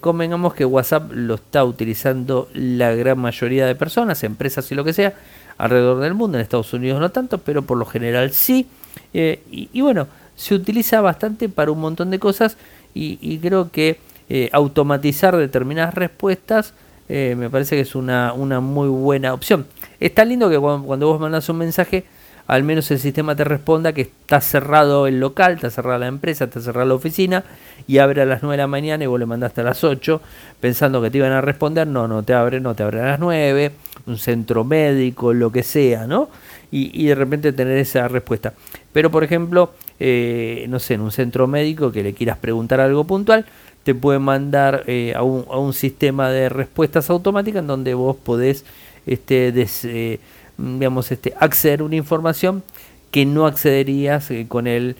convengamos 0.00 0.54
que 0.54 0.64
WhatsApp 0.64 1.12
lo 1.12 1.34
está 1.34 1.62
utilizando 1.62 2.48
la 2.54 2.94
gran 2.94 3.18
mayoría 3.18 3.66
de 3.66 3.74
personas, 3.74 4.24
empresas 4.24 4.72
y 4.72 4.74
lo 4.74 4.84
que 4.84 4.94
sea, 4.94 5.12
alrededor 5.58 6.00
del 6.00 6.14
mundo, 6.14 6.38
en 6.38 6.42
Estados 6.42 6.72
Unidos 6.72 7.00
no 7.00 7.10
tanto, 7.10 7.38
pero 7.38 7.62
por 7.62 7.78
lo 7.78 7.86
general 7.86 8.32
sí. 8.32 8.66
Eh, 9.14 9.40
y, 9.50 9.80
bueno, 9.80 10.08
se 10.34 10.54
utiliza 10.54 11.00
bastante 11.00 11.48
para 11.48 11.70
un 11.70 11.80
montón 11.80 12.10
de 12.10 12.18
cosas 12.18 12.56
y, 12.94 13.38
creo 13.38 13.70
que 13.70 13.98
eh, 14.28 14.48
automatizar 14.52 15.36
determinadas 15.36 15.94
respuestas 15.94 16.72
eh, 17.08 17.36
me 17.38 17.48
parece 17.48 17.76
que 17.76 17.82
es 17.82 17.94
una, 17.94 18.32
una 18.32 18.60
muy 18.60 18.88
buena 18.88 19.32
opción. 19.32 19.66
Está 20.00 20.24
lindo 20.24 20.50
que 20.50 20.58
cuando, 20.58 21.06
vos 21.06 21.20
mandas 21.20 21.48
un 21.48 21.58
mensaje, 21.58 22.04
al 22.46 22.62
menos 22.62 22.90
el 22.90 22.98
sistema 22.98 23.34
te 23.34 23.44
responda 23.44 23.92
que 23.92 24.02
está 24.02 24.40
cerrado 24.40 25.06
el 25.06 25.18
local, 25.18 25.54
está 25.54 25.70
cerrada 25.70 25.98
la 25.98 26.06
empresa, 26.06 26.44
está 26.44 26.60
cerrada 26.60 26.86
la 26.86 26.94
oficina 26.94 27.44
y 27.88 27.98
abre 27.98 28.22
a 28.22 28.26
las 28.26 28.42
9 28.42 28.52
de 28.52 28.62
la 28.62 28.66
mañana 28.66 29.04
y 29.04 29.06
vos 29.06 29.18
le 29.18 29.26
mandaste 29.26 29.62
a 29.62 29.64
las 29.64 29.82
8 29.82 30.20
pensando 30.60 31.02
que 31.02 31.10
te 31.10 31.18
iban 31.18 31.32
a 31.32 31.40
responder, 31.40 31.86
no, 31.86 32.06
no 32.06 32.22
te 32.22 32.34
abre, 32.34 32.60
no 32.60 32.74
te 32.74 32.82
abre 32.82 33.00
a 33.00 33.06
las 33.06 33.20
9 33.20 33.72
un 34.06 34.18
centro 34.18 34.64
médico, 34.64 35.32
lo 35.32 35.50
que 35.50 35.62
sea, 35.62 36.06
¿no? 36.06 36.28
Y, 36.70 37.06
de 37.06 37.14
repente 37.14 37.52
tener 37.52 37.78
esa 37.78 38.06
respuesta. 38.08 38.52
Pero, 38.92 39.10
por 39.10 39.24
ejemplo, 39.24 39.72
eh, 39.98 40.66
no 40.68 40.78
sé, 40.78 40.94
en 40.94 41.00
un 41.00 41.10
centro 41.10 41.46
médico 41.46 41.90
que 41.90 42.02
le 42.02 42.12
quieras 42.12 42.36
preguntar 42.38 42.80
algo 42.80 43.04
puntual, 43.04 43.46
te 43.82 43.94
puede 43.94 44.18
mandar 44.18 44.82
eh, 44.88 45.14
a, 45.16 45.22
un, 45.22 45.46
a, 45.48 45.58
un, 45.58 45.72
sistema 45.72 46.28
de 46.28 46.48
respuestas 46.48 47.08
automáticas 47.08 47.60
en 47.60 47.68
donde 47.68 47.94
vos 47.94 48.16
podés 48.16 48.64
este, 49.06 49.52
eh, 49.84 50.20
digamos, 50.58 51.12
este, 51.12 51.34
acceder 51.38 51.80
a 51.80 51.84
una 51.84 51.96
información 51.96 52.62
que 53.10 53.24
no 53.24 53.46
accederías 53.46 54.28
con 54.48 54.66
el 54.66 54.96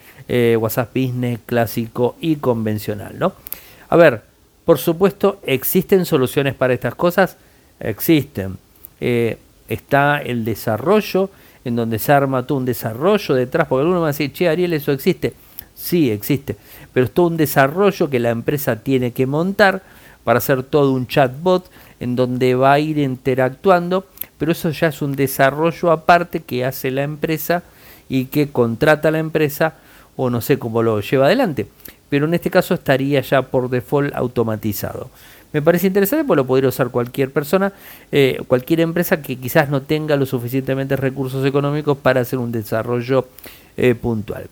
WhatsApp 0.58 0.94
Business 0.94 1.38
clásico 1.44 2.16
y 2.20 2.36
convencional, 2.36 3.18
¿no? 3.18 3.34
A 3.88 3.96
ver, 3.96 4.22
por 4.66 4.78
supuesto, 4.78 5.38
¿existen 5.44 6.04
soluciones 6.04 6.54
para 6.54 6.74
estas 6.74 6.96
cosas? 6.96 7.36
Existen. 7.78 8.58
Eh, 9.00 9.38
está 9.68 10.18
el 10.18 10.44
desarrollo, 10.44 11.30
en 11.64 11.76
donde 11.76 12.00
se 12.00 12.12
arma 12.12 12.44
todo 12.44 12.58
un 12.58 12.64
desarrollo 12.64 13.34
detrás, 13.36 13.68
porque 13.68 13.82
alguno 13.82 14.00
va 14.00 14.08
a 14.08 14.10
decir, 14.10 14.32
che, 14.32 14.48
Ariel, 14.48 14.72
eso 14.72 14.90
existe. 14.90 15.34
Sí, 15.76 16.10
existe, 16.10 16.56
pero 16.92 17.06
es 17.06 17.12
todo 17.12 17.28
un 17.28 17.36
desarrollo 17.36 18.10
que 18.10 18.18
la 18.18 18.30
empresa 18.30 18.76
tiene 18.76 19.12
que 19.12 19.26
montar 19.26 19.82
para 20.24 20.38
hacer 20.38 20.64
todo 20.64 20.92
un 20.92 21.06
chatbot 21.06 21.70
en 22.00 22.16
donde 22.16 22.54
va 22.54 22.72
a 22.72 22.78
ir 22.78 22.98
interactuando, 22.98 24.06
pero 24.38 24.52
eso 24.52 24.70
ya 24.70 24.88
es 24.88 25.02
un 25.02 25.16
desarrollo 25.16 25.90
aparte 25.90 26.40
que 26.40 26.64
hace 26.64 26.90
la 26.90 27.02
empresa 27.02 27.62
y 28.08 28.26
que 28.26 28.48
contrata 28.48 29.10
la 29.10 29.18
empresa 29.18 29.74
o 30.16 30.30
no 30.30 30.40
sé 30.40 30.58
cómo 30.58 30.82
lo 30.82 31.00
lleva 31.00 31.26
adelante, 31.26 31.66
pero 32.08 32.26
en 32.26 32.34
este 32.34 32.50
caso 32.50 32.74
estaría 32.74 33.20
ya 33.20 33.42
por 33.42 33.68
default 33.68 34.14
automatizado. 34.14 35.10
Me 35.52 35.62
parece 35.62 35.86
interesante 35.86 36.24
porque 36.24 36.42
lo 36.42 36.46
podría 36.46 36.68
usar 36.68 36.90
cualquier 36.90 37.30
persona, 37.30 37.72
eh, 38.12 38.42
cualquier 38.46 38.80
empresa 38.80 39.22
que 39.22 39.36
quizás 39.36 39.70
no 39.70 39.82
tenga 39.82 40.16
los 40.16 40.28
suficientemente 40.28 40.96
recursos 40.96 41.46
económicos 41.46 41.96
para 41.96 42.20
hacer 42.20 42.38
un 42.38 42.52
desarrollo 42.52 43.26
eh, 43.76 43.94
puntual. 43.94 44.48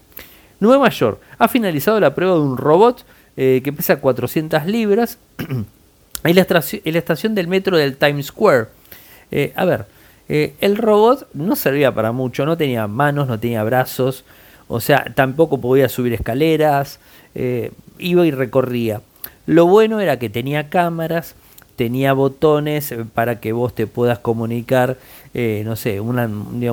Nueva 0.60 0.88
York 0.88 1.18
ha 1.38 1.48
finalizado 1.48 2.00
la 2.00 2.14
prueba 2.14 2.34
de 2.34 2.40
un 2.40 2.56
robot 2.56 3.04
eh, 3.36 3.60
que 3.62 3.72
pesa 3.72 3.96
400 4.00 4.64
libras 4.66 5.18
en, 6.30 6.36
la 6.36 6.98
estación 6.98 7.34
del 7.34 7.48
metro 7.48 7.76
del 7.76 7.96
Times 7.96 8.26
Square. 8.26 8.66
a 9.54 9.64
ver, 9.64 9.86
el 10.28 10.76
robot 10.76 11.28
no 11.34 11.56
servía 11.56 11.94
para 11.94 12.12
mucho, 12.12 12.46
no 12.46 12.56
tenía 12.56 12.86
manos, 12.86 13.28
no 13.28 13.38
tenía 13.38 13.62
brazos, 13.64 14.24
o 14.68 14.80
sea, 14.80 15.12
tampoco 15.14 15.60
podía 15.60 15.88
subir 15.88 16.14
escaleras, 16.14 16.98
iba 17.98 18.26
y 18.26 18.30
recorría. 18.30 19.00
Lo 19.46 19.66
bueno 19.66 20.00
era 20.00 20.18
que 20.18 20.30
tenía 20.30 20.70
cámaras, 20.70 21.34
tenía 21.76 22.12
botones 22.12 22.92
eh, 22.92 23.04
para 23.12 23.40
que 23.40 23.52
vos 23.52 23.74
te 23.74 23.86
puedas 23.86 24.18
comunicar, 24.18 24.96
eh, 25.34 25.62
no 25.64 25.76
sé, 25.76 26.00
un 26.00 26.14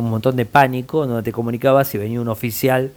montón 0.09 0.35
de 0.35 0.45
pánico, 0.45 1.05
donde 1.05 1.23
te 1.23 1.31
comunicabas 1.31 1.87
si 1.87 1.97
venía 1.97 2.21
un 2.21 2.29
oficial 2.29 2.91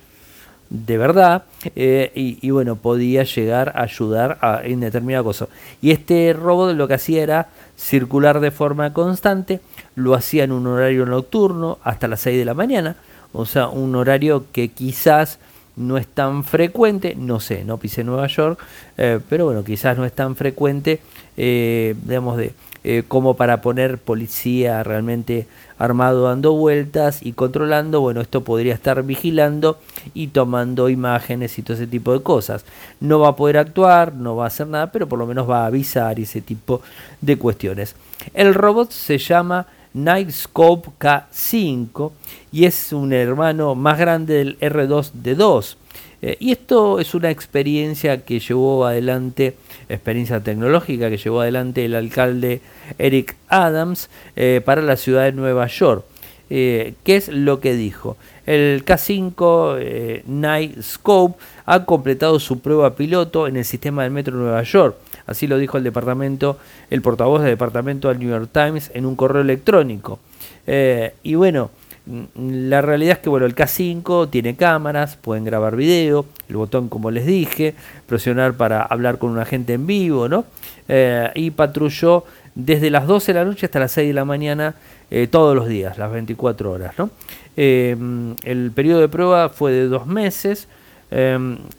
de 0.75 0.99
verdad 0.99 1.45
eh, 1.77 2.11
y, 2.15 2.51
bueno, 2.51 2.77
podía 2.77 3.23
llegar 3.23 3.73
a 3.77 3.83
ayudar 3.83 4.39
a, 4.41 4.61
en 4.65 4.81
determinada 4.81 5.23
cosa. 5.23 5.47
Y 5.81 5.93
este 5.93 6.33
robot 6.33 6.75
lo 6.75 6.89
que 6.89 6.95
hacía 6.95 7.23
era 7.23 7.49
circular 7.77 8.41
de 8.41 8.51
forma 8.51 8.93
constante, 8.93 9.61
lo 9.95 10.15
hacía 10.15 10.45
en 10.45 10.53
un 10.53 10.67
horario 10.67 11.07
nocturno 11.07 11.79
hasta 11.85 12.09
las 12.09 12.21
6 12.21 12.39
de 12.39 12.45
la 12.45 12.55
mañana, 12.55 12.97
o 13.33 13.47
sea, 13.47 13.69
un 13.69 13.95
horario 13.95 14.47
que 14.53 14.69
quizás 14.69 15.39
no 15.77 15.97
es 15.97 16.07
tan 16.07 16.45
frecuente, 16.45 17.15
no 17.17 17.41
sé, 17.41 17.65
no 17.65 17.79
pisé 17.79 18.05
Nueva 18.05 18.27
York, 18.27 18.61
eh, 18.97 19.21
pero 19.29 19.47
bueno, 19.47 19.65
quizás 19.65 19.97
no 19.97 20.05
es 20.05 20.13
tan 20.13 20.37
frecuente, 20.37 21.01
eh, 21.37 21.95
digamos, 22.05 22.37
de, 22.37 22.53
eh, 22.87 23.03
como 23.09 23.35
para 23.35 23.63
poner 23.63 23.97
policía 23.97 24.83
realmente 24.83 25.47
armado 25.79 26.25
dando 26.25 26.53
vueltas 26.53 27.21
y 27.23 27.33
controlando, 27.33 28.01
bueno, 28.01 28.21
esto 28.21 28.45
podría 28.45 28.75
estar 28.75 29.03
vigilando 29.03 29.79
y 30.15 30.29
tomando 30.29 30.89
imágenes 30.89 31.59
y 31.59 31.63
todo 31.63 31.77
ese 31.77 31.87
tipo 31.87 32.13
de 32.13 32.23
cosas. 32.23 32.65
No 33.01 33.21
va 33.21 33.29
a 33.29 33.37
poder 33.37 33.59
actuar, 33.59 34.15
no 34.15 34.37
va 34.37 34.45
a 34.45 34.49
hacer 34.49 34.67
nada, 34.67 34.93
pero 34.93 35.09
por 35.09 35.19
lo 35.19 35.27
menos 35.27 35.49
va 35.49 35.65
a 35.65 35.67
avisar 35.67 36.19
ese 36.21 36.41
tipo 36.41 36.83
de 37.21 37.37
cuestiones. 37.37 37.95
El 38.33 38.55
robot 38.55 38.91
se 38.91 39.19
llama 39.19 39.67
Nightscope 39.95 40.91
K5 40.99 42.11
y 42.53 42.65
es 42.65 42.93
un 42.93 43.13
hermano 43.13 43.75
más 43.75 43.99
grande 43.99 44.35
del 44.35 44.59
R2D2. 44.61 45.77
Eh, 46.23 46.37
y 46.41 46.53
esto 46.53 47.01
es 47.01 47.15
una 47.15 47.31
experiencia 47.31 48.25
que 48.25 48.41
llevó 48.41 48.87
adelante, 48.87 49.57
experiencia 49.89 50.41
tecnológica 50.41 51.11
que 51.11 51.17
llevó 51.17 51.41
adelante 51.41 51.85
el 51.85 51.95
alcalde 51.95 52.61
Eric 52.99 53.37
Adams 53.49 54.11
eh, 54.37 54.61
para 54.65 54.83
la 54.83 54.97
ciudad 54.97 55.25
de 55.25 55.33
Nueva 55.33 55.67
York. 55.67 56.05
Eh, 56.51 56.95
¿Qué 57.05 57.17
es 57.17 57.29
lo 57.29 57.61
que 57.61 57.75
dijo? 57.75 58.17
El 58.47 58.85
K5 58.85 60.25
Night 60.27 60.83
Scope 60.83 61.43
ha 61.65 61.85
completado 61.87 62.39
su 62.39 62.61
prueba 62.61 62.95
piloto 62.95 63.47
en 63.47 63.57
el 63.57 63.65
sistema 63.65 64.03
del 64.03 64.13
metro 64.13 64.37
de 64.37 64.43
Nueva 64.43 64.63
York. 64.63 64.97
Así 65.27 65.47
lo 65.47 65.57
dijo 65.57 65.79
el 65.79 65.85
departamento, 65.85 66.59
el 66.91 67.01
portavoz 67.01 67.41
del 67.41 67.51
departamento 67.51 68.09
del 68.09 68.19
New 68.19 68.29
York 68.29 68.51
Times 68.53 68.91
en 68.95 69.07
un 69.07 69.17
correo 69.17 69.41
electrónico. 69.41 70.19
y 70.67 71.35
bueno, 71.35 71.71
la 72.07 72.83
realidad 72.83 73.13
es 73.13 73.19
que 73.21 73.31
bueno, 73.31 73.47
el 73.47 73.55
K5 73.55 74.29
tiene 74.29 74.57
cámaras, 74.57 75.17
pueden 75.17 75.45
grabar 75.45 75.75
video, 75.75 76.27
el 76.51 76.57
botón 76.57 76.89
como 76.91 77.11
les 77.11 77.25
dije, 77.25 77.75
presionar 78.07 78.55
para 78.55 78.83
hablar 78.83 79.19
con 79.19 79.31
un 79.31 79.39
agente 79.39 79.73
en 79.73 79.87
vivo, 79.87 80.29
¿no? 80.29 80.45
Eh, 80.89 81.31
y 81.35 81.51
patrulló 81.51 82.25
desde 82.55 82.91
las 82.91 83.07
12 83.07 83.33
de 83.33 83.39
la 83.39 83.45
noche 83.47 83.67
hasta 83.67 83.81
las 83.81 83.93
6 83.93 84.09
de 84.09 84.15
la 84.15 84.27
mañana 84.27 84.75
eh, 85.11 85.29
todos 85.31 85.57
los 85.57 85.67
días, 85.67 85.97
las 85.97 86.13
24 86.13 86.71
horas, 86.71 86.95
¿no? 86.99 87.09
Eh, 87.57 87.97
el 88.45 88.73
periodo 88.73 89.01
de 89.01 89.09
prueba 89.09 89.49
fue 89.49 89.73
de 89.73 89.87
dos 89.87 90.07
meses 90.07 90.69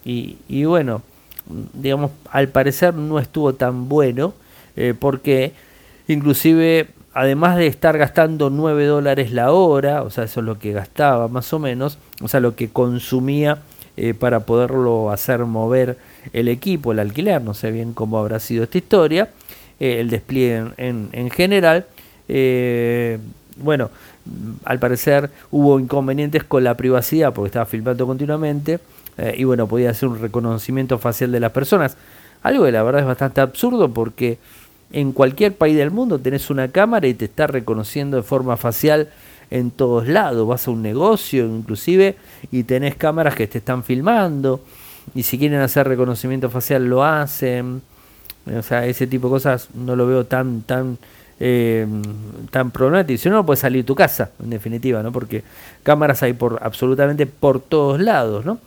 y, 0.06 0.38
y, 0.48 0.64
bueno, 0.64 1.02
digamos, 1.74 2.12
al 2.32 2.48
parecer 2.48 2.94
no 2.94 3.20
estuvo 3.20 3.54
tan 3.54 3.90
bueno, 3.90 4.34
porque 5.00 5.52
inclusive 6.08 6.88
además 7.16 7.56
de 7.56 7.66
estar 7.66 7.98
gastando 7.98 8.50
9 8.50 8.86
dólares 8.86 9.32
la 9.32 9.54
hora, 9.54 10.04
o 10.04 10.10
sea, 10.10 10.26
eso 10.26 10.42
es 10.42 10.46
lo 10.46 10.60
que 10.60 10.74
gastaba 10.74 11.30
más 11.30 11.52
o 11.54 11.60
menos, 11.60 11.98
o 12.22 12.28
sea, 12.28 12.42
lo 12.42 12.56
que 12.56 12.68
consumía 12.68 13.60
eh, 13.96 14.14
para 14.14 14.42
poderlo 14.42 15.10
hacer 15.12 15.40
mover 15.46 15.98
el 16.34 16.50
equipo, 16.50 16.92
el 16.92 17.00
alquiler, 17.00 17.42
no 17.42 17.54
sé 17.54 17.72
bien 17.72 17.94
cómo 17.94 18.20
habrá 18.20 18.42
sido 18.42 18.66
esta 18.66 18.78
historia, 18.78 19.30
eh, 19.80 20.02
el 20.02 20.10
despliegue 20.10 20.66
en, 20.76 21.30
general. 21.32 21.86
Eh, 22.28 23.18
bueno, 23.56 23.90
al 24.66 24.80
parecer 24.80 25.30
hubo 25.52 25.80
inconvenientes 25.80 26.44
con 26.44 26.66
la 26.66 26.76
privacidad 26.76 27.34
porque 27.34 27.48
estaba 27.48 27.66
filmando 27.66 28.06
continuamente 28.06 28.80
y 29.38 29.46
bueno, 29.46 29.66
podía 29.66 29.92
hacer 29.92 30.10
un 30.10 30.20
reconocimiento 30.20 31.00
facial 31.00 31.32
de 31.32 31.40
las 31.40 31.54
personas. 31.54 31.96
Algo 32.44 32.66
que 32.66 32.74
la 32.74 32.84
verdad 32.84 33.00
es 33.00 33.08
bastante 33.08 33.40
absurdo 33.40 33.94
porque 33.94 34.38
en 34.92 35.12
cualquier 35.12 35.56
país 35.56 35.76
del 35.76 35.92
mundo 35.92 36.20
tenés 36.20 36.50
una 36.50 36.70
cámara 36.70 37.08
y 37.08 37.14
te 37.14 37.26
está 37.26 37.48
reconociendo 37.48 38.18
de 38.18 38.24
forma 38.24 38.58
facial 38.58 39.10
en 39.52 39.72
todos 39.72 40.08
lados. 40.08 40.48
Vas 40.48 40.68
a 40.68 40.72
un 40.72 40.82
negocio 40.82 41.46
inclusive 41.46 42.16
y 42.52 42.64
tenés 42.64 42.96
cámaras 42.96 43.36
que 43.36 43.48
te 43.48 43.58
están 43.58 43.84
filmando 43.84 44.62
y 45.14 45.24
si 45.24 45.38
quieren 45.38 45.60
hacer 45.62 45.88
reconocimiento 45.88 46.50
facial 46.50 46.86
lo 46.86 47.04
hacen. 47.04 47.82
O 48.56 48.62
sea, 48.62 48.86
ese 48.86 49.08
tipo 49.08 49.28
de 49.28 49.32
cosas 49.32 49.70
no 49.74 49.96
lo 49.96 50.08
veo 50.08 50.26
tan 50.26 50.62
tan 50.62 50.98
eh, 51.40 51.86
tan 52.52 52.72
problemático. 52.72 53.22
Si 53.22 53.30
no, 53.30 53.36
no 53.36 53.46
puedes 53.46 53.60
salir 53.60 53.84
de 53.84 53.88
tu 53.88 53.96
casa, 53.96 54.32
en 54.42 54.50
definitiva, 54.50 55.04
¿no? 55.04 55.12
Porque 55.12 55.44
cámaras 55.84 56.24
hay 56.24 56.34
por 56.34 56.60
absolutamente 56.62 57.26
por 57.26 57.60
todos 57.60 58.00
lados, 58.00 58.46
¿no? 58.46 58.60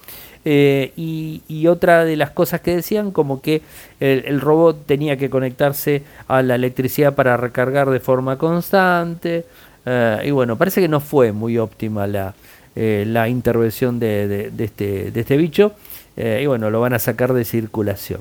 Eh, 0.45 0.93
y, 0.97 1.67
otra 1.67 2.05
de 2.05 2.17
las 2.17 2.31
cosas 2.31 2.61
que 2.61 2.77
decían, 2.77 3.11
como 3.11 3.43
que 3.43 3.63
el, 4.01 4.41
robot 4.41 4.87
tenía 4.87 5.17
que 5.17 5.29
conectarse 5.29 6.03
a 6.27 6.43
la 6.43 6.55
electricidad 6.55 7.15
para 7.15 7.37
recargar 7.37 7.91
de 7.91 8.01
forma 8.01 8.39
constante. 8.39 9.45
Eh, 9.85 10.23
y 10.25 10.31
bueno, 10.31 10.57
parece 10.57 10.81
que 10.81 10.89
no 10.89 11.01
fue 11.01 11.33
muy 11.33 11.59
óptima 11.59 12.07
la, 12.07 12.35
eh, 12.77 13.05
la 13.07 13.29
intervención 13.29 13.99
de, 13.99 14.51
este, 14.59 15.11
de 15.11 15.21
este 15.21 15.37
bicho. 15.37 15.73
y 16.17 16.47
bueno, 16.47 16.71
lo 16.71 16.81
van 16.81 16.95
a 16.95 16.99
sacar 16.99 17.33
de 17.33 17.45
circulación. 17.45 18.21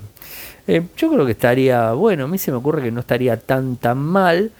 yo 0.67 1.11
creo 1.11 1.25
que 1.25 1.31
estaría, 1.31 1.93
bueno, 1.93 2.25
a 2.25 2.27
mí 2.27 2.37
se 2.37 2.51
me 2.51 2.57
ocurre 2.57 2.83
que 2.83 2.91
no 2.91 2.99
estaría 2.99 3.37
tan 3.37 3.77
tan 3.77 3.97
mal, 3.97 4.51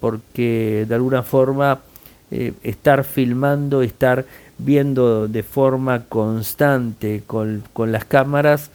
porque 0.00 0.86
de 0.88 0.94
alguna 0.94 1.22
forma 1.22 1.80
estar 2.30 3.04
filmando, 3.04 3.82
estar 3.82 4.24
viendo 4.64 5.28
de 5.28 5.42
forma 5.42 6.04
constante 6.04 7.22
con, 7.26 7.62
las 7.86 8.04
cámaras, 8.04 8.70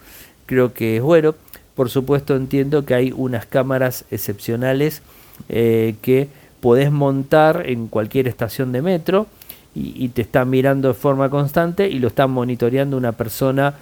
creo 0.46 0.74
que 0.74 0.98
es 0.98 1.04
bueno. 1.04 1.36
Por 1.76 1.90
supuesto 1.90 2.36
entiendo 2.36 2.86
que 2.86 2.96
hay 2.96 3.14
unas 3.16 3.46
cámaras 3.46 4.06
excepcionales 4.10 5.02
eh, 5.50 5.96
que 6.02 6.30
podés 6.62 6.92
montar 6.92 7.64
en 7.68 7.88
cualquier 7.88 8.28
estación 8.28 8.72
de 8.72 8.82
metro 8.82 9.28
y, 9.76 10.08
te 10.10 10.22
están 10.22 10.50
mirando 10.50 10.88
de 10.88 10.94
forma 10.94 11.30
constante 11.30 11.90
y 11.90 12.00
lo 12.00 12.08
están 12.08 12.32
monitoreando 12.32 12.96
una 12.96 13.12
persona 13.12 13.74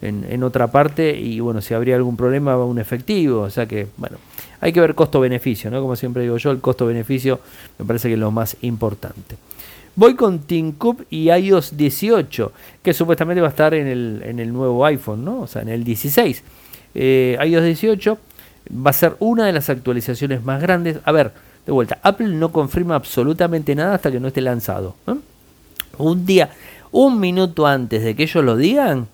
en, 0.00 0.24
en, 0.30 0.42
otra 0.42 0.68
parte 0.68 1.14
y 1.18 1.40
bueno, 1.40 1.60
si 1.60 1.74
habría 1.74 1.96
algún 1.96 2.16
problema 2.16 2.56
va 2.56 2.64
un 2.64 2.78
efectivo, 2.78 3.42
o 3.42 3.50
sea 3.50 3.66
que 3.66 3.86
bueno, 3.98 4.16
hay 4.62 4.72
que 4.72 4.80
ver 4.80 4.94
costo-beneficio, 4.94 5.70
¿no? 5.70 5.82
Como 5.82 5.94
siempre 5.94 6.22
digo 6.22 6.38
yo, 6.38 6.50
el 6.52 6.60
costo-beneficio 6.60 7.40
me 7.78 7.84
parece 7.84 8.08
que 8.08 8.14
es 8.14 8.20
lo 8.20 8.30
más 8.30 8.56
importante. 8.62 9.36
Voy 9.94 10.14
con 10.14 10.40
TeamCube 10.40 11.04
y 11.10 11.30
iOS 11.30 11.76
18, 11.76 12.52
que 12.82 12.94
supuestamente 12.94 13.42
va 13.42 13.48
a 13.48 13.50
estar 13.50 13.74
en 13.74 13.86
el, 13.86 14.22
en 14.24 14.38
el 14.38 14.52
nuevo 14.52 14.86
iPhone, 14.86 15.24
¿no? 15.24 15.42
O 15.42 15.46
sea, 15.46 15.62
en 15.62 15.68
el 15.68 15.84
16. 15.84 16.42
Eh, 16.94 17.38
iOS 17.44 17.64
18 17.64 18.18
va 18.74 18.90
a 18.90 18.94
ser 18.94 19.16
una 19.18 19.46
de 19.46 19.52
las 19.52 19.68
actualizaciones 19.68 20.42
más 20.44 20.62
grandes. 20.62 20.98
A 21.04 21.12
ver, 21.12 21.32
de 21.66 21.72
vuelta, 21.72 21.98
Apple 22.02 22.28
no 22.28 22.52
confirma 22.52 22.94
absolutamente 22.94 23.74
nada 23.74 23.94
hasta 23.94 24.10
que 24.10 24.18
no 24.18 24.28
esté 24.28 24.40
lanzado. 24.40 24.96
Un 25.98 26.24
día, 26.24 26.50
un 26.90 27.20
minuto 27.20 27.66
antes 27.66 28.02
de 28.02 28.16
que 28.16 28.22
ellos 28.22 28.44
lo 28.44 28.56
digan, 28.56 29.08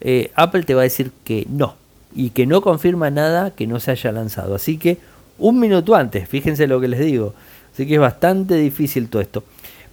eh, 0.00 0.32
Apple 0.34 0.62
te 0.62 0.74
va 0.74 0.80
a 0.80 0.84
decir 0.84 1.12
que 1.24 1.46
no. 1.50 1.76
Y 2.14 2.30
que 2.30 2.46
no 2.46 2.60
confirma 2.60 3.10
nada 3.10 3.50
que 3.50 3.66
no 3.66 3.80
se 3.80 3.90
haya 3.90 4.12
lanzado. 4.12 4.54
Así 4.54 4.78
que 4.78 4.98
un 5.38 5.60
minuto 5.60 5.94
antes, 5.94 6.28
fíjense 6.28 6.66
lo 6.66 6.80
que 6.80 6.88
les 6.88 7.00
digo. 7.00 7.34
Así 7.72 7.86
que 7.86 7.94
es 7.94 8.00
bastante 8.00 8.56
difícil 8.56 9.08
todo 9.08 9.22
esto. 9.22 9.44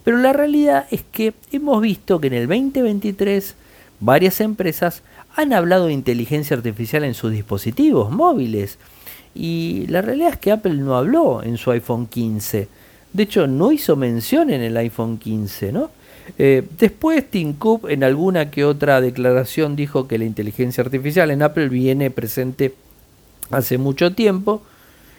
Pero 0.04 0.18
la 0.18 0.32
realidad 0.32 0.86
es 0.90 1.02
que 1.10 1.34
hemos 1.52 1.80
visto 1.82 2.20
que 2.20 2.28
en 2.28 2.34
el 2.34 2.48
2023 2.48 3.54
varias 4.00 4.40
empresas 4.40 5.02
han 5.36 5.52
hablado 5.52 5.86
de 5.86 5.92
inteligencia 5.92 6.56
artificial 6.56 7.04
en 7.04 7.14
sus 7.14 7.32
dispositivos 7.32 8.10
móviles. 8.10 8.78
Y 9.34 9.86
la 9.88 10.02
realidad 10.02 10.30
es 10.30 10.38
que 10.38 10.52
Apple 10.52 10.74
no 10.74 10.96
habló 10.96 11.42
en 11.42 11.56
su 11.56 11.70
iPhone 11.70 12.06
15. 12.06 12.68
De 13.12 13.22
hecho, 13.22 13.46
no 13.46 13.72
hizo 13.72 13.96
mención 13.96 14.50
en 14.50 14.62
el 14.62 14.76
iPhone 14.76 15.18
15, 15.18 15.72
¿no? 15.72 15.90
Eh, 16.38 16.62
después 16.78 17.28
Tim 17.28 17.54
Cook 17.54 17.88
en 17.88 18.04
alguna 18.04 18.50
que 18.50 18.64
otra 18.64 19.00
declaración 19.00 19.74
dijo 19.74 20.06
que 20.06 20.18
la 20.18 20.24
inteligencia 20.24 20.84
artificial 20.84 21.30
en 21.30 21.42
Apple 21.42 21.68
viene 21.68 22.10
presente 22.10 22.74
hace 23.50 23.78
mucho 23.78 24.12
tiempo 24.12 24.62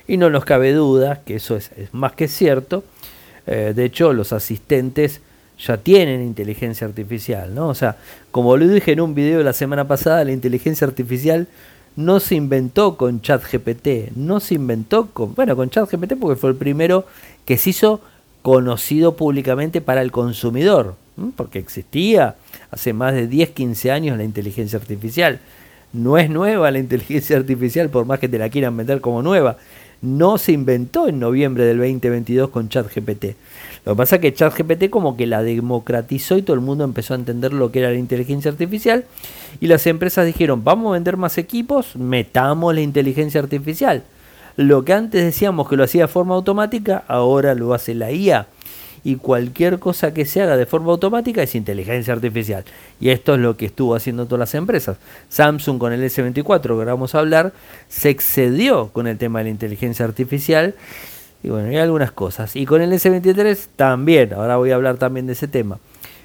y 0.07 0.17
no 0.17 0.29
nos 0.29 0.45
cabe 0.45 0.71
duda 0.71 1.21
que 1.25 1.35
eso 1.35 1.57
es 1.57 1.71
más 1.91 2.13
que 2.13 2.27
cierto. 2.27 2.83
Eh, 3.47 3.73
de 3.75 3.85
hecho, 3.85 4.13
los 4.13 4.33
asistentes 4.33 5.21
ya 5.59 5.77
tienen 5.77 6.21
inteligencia 6.21 6.87
artificial, 6.87 7.53
¿no? 7.53 7.69
O 7.69 7.75
sea, 7.75 7.97
como 8.31 8.57
lo 8.57 8.67
dije 8.67 8.93
en 8.93 9.01
un 9.01 9.13
video 9.13 9.43
la 9.43 9.53
semana 9.53 9.87
pasada, 9.87 10.23
la 10.23 10.31
inteligencia 10.31 10.87
artificial 10.87 11.47
no 11.95 12.19
se 12.19 12.35
inventó 12.35 12.95
con 12.97 13.21
ChatGPT, 13.21 14.15
no 14.15 14.39
se 14.39 14.55
inventó 14.55 15.07
con, 15.07 15.35
bueno, 15.35 15.55
con 15.55 15.69
ChatGPT 15.69 16.13
porque 16.19 16.39
fue 16.39 16.51
el 16.51 16.55
primero 16.55 17.05
que 17.45 17.57
se 17.57 17.71
hizo 17.71 18.01
conocido 18.41 19.15
públicamente 19.15 19.81
para 19.81 20.01
el 20.01 20.11
consumidor, 20.11 20.95
porque 21.35 21.59
existía 21.59 22.35
hace 22.71 22.93
más 22.93 23.13
de 23.13 23.27
10, 23.27 23.49
15 23.51 23.91
años 23.91 24.17
la 24.17 24.23
inteligencia 24.23 24.79
artificial. 24.79 25.39
No 25.93 26.17
es 26.17 26.29
nueva 26.29 26.71
la 26.71 26.79
inteligencia 26.85 27.37
artificial, 27.37 27.89
por 27.89 28.05
más 28.05 28.19
que 28.19 28.29
te 28.29 28.39
la 28.39 28.49
quieran 28.49 28.75
vender 28.77 29.01
como 29.01 29.21
nueva 29.21 29.57
no 30.01 30.37
se 30.37 30.51
inventó 30.51 31.07
en 31.07 31.19
noviembre 31.19 31.65
del 31.65 31.77
2022 31.77 32.49
con 32.49 32.69
ChatGPT. 32.69 33.25
Lo 33.85 33.93
que 33.93 33.97
pasa 33.97 34.15
es 34.15 34.21
que 34.21 34.33
ChatGPT 34.33 34.89
como 34.89 35.17
que 35.17 35.25
la 35.25 35.43
democratizó 35.43 36.37
y 36.37 36.41
todo 36.41 36.55
el 36.55 36.61
mundo 36.61 36.83
empezó 36.83 37.13
a 37.13 37.17
entender 37.17 37.53
lo 37.53 37.71
que 37.71 37.79
era 37.79 37.89
la 37.89 37.97
inteligencia 37.97 38.51
artificial 38.51 39.05
y 39.59 39.67
las 39.67 39.87
empresas 39.87 40.25
dijeron, 40.25 40.63
vamos 40.63 40.91
a 40.91 40.93
vender 40.93 41.17
más 41.17 41.37
equipos, 41.37 41.95
metamos 41.95 42.73
la 42.73 42.81
inteligencia 42.81 43.41
artificial. 43.41 44.03
Lo 44.57 44.83
que 44.83 44.93
antes 44.93 45.23
decíamos 45.23 45.69
que 45.69 45.77
lo 45.77 45.83
hacía 45.83 46.03
de 46.03 46.07
forma 46.07 46.35
automática, 46.35 47.03
ahora 47.07 47.55
lo 47.55 47.73
hace 47.73 47.95
la 47.95 48.11
IA 48.11 48.47
y 49.03 49.15
cualquier 49.15 49.79
cosa 49.79 50.13
que 50.13 50.25
se 50.25 50.41
haga 50.41 50.57
de 50.57 50.65
forma 50.65 50.91
automática 50.91 51.41
es 51.41 51.55
inteligencia 51.55 52.13
artificial. 52.13 52.63
Y 52.99 53.09
esto 53.09 53.35
es 53.35 53.39
lo 53.39 53.57
que 53.57 53.65
estuvo 53.65 53.95
haciendo 53.95 54.25
todas 54.25 54.39
las 54.39 54.55
empresas. 54.55 54.97
Samsung 55.29 55.79
con 55.79 55.93
el 55.93 56.03
S24, 56.03 56.79
que 56.79 56.85
vamos 56.85 57.15
a 57.15 57.19
hablar, 57.19 57.53
se 57.89 58.09
excedió 58.09 58.89
con 58.89 59.07
el 59.07 59.17
tema 59.17 59.39
de 59.39 59.45
la 59.45 59.49
inteligencia 59.51 60.05
artificial. 60.05 60.75
Y 61.43 61.49
bueno, 61.49 61.69
hay 61.69 61.77
algunas 61.77 62.11
cosas. 62.11 62.55
Y 62.55 62.65
con 62.65 62.81
el 62.81 62.91
S23 62.91 63.67
también, 63.75 64.33
ahora 64.33 64.57
voy 64.57 64.71
a 64.71 64.75
hablar 64.75 64.97
también 64.97 65.25
de 65.25 65.33
ese 65.33 65.47
tema. 65.47 65.79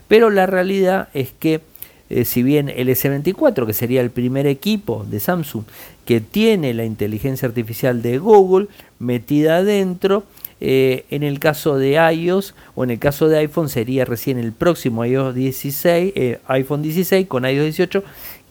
Pero 0.08 0.30
la 0.30 0.46
realidad 0.46 1.08
es 1.14 1.30
que 1.32 1.62
eh, 2.08 2.24
si 2.24 2.42
bien 2.42 2.68
el 2.68 2.88
S24, 2.88 3.66
que 3.66 3.72
sería 3.72 4.00
el 4.00 4.10
primer 4.10 4.46
equipo 4.46 5.04
de 5.08 5.18
Samsung 5.18 5.64
que 6.04 6.20
tiene 6.20 6.72
la 6.72 6.84
inteligencia 6.84 7.48
artificial 7.48 8.00
de 8.00 8.18
Google 8.18 8.68
metida 8.98 9.56
adentro, 9.56 10.22
eh, 10.58 11.04
en 11.10 11.22
el 11.22 11.38
caso 11.38 11.76
de 11.76 11.92
iOS 12.14 12.54
o 12.74 12.84
en 12.84 12.90
el 12.90 12.98
caso 12.98 13.28
de 13.28 13.38
iPhone 13.38 13.68
sería 13.68 14.06
recién 14.06 14.38
el 14.38 14.52
próximo 14.52 15.04
iOS 15.04 15.34
16, 15.34 16.12
eh, 16.16 16.38
iPhone 16.46 16.82
16 16.82 17.26
con 17.26 17.44
iOS 17.44 17.64
18 17.64 18.02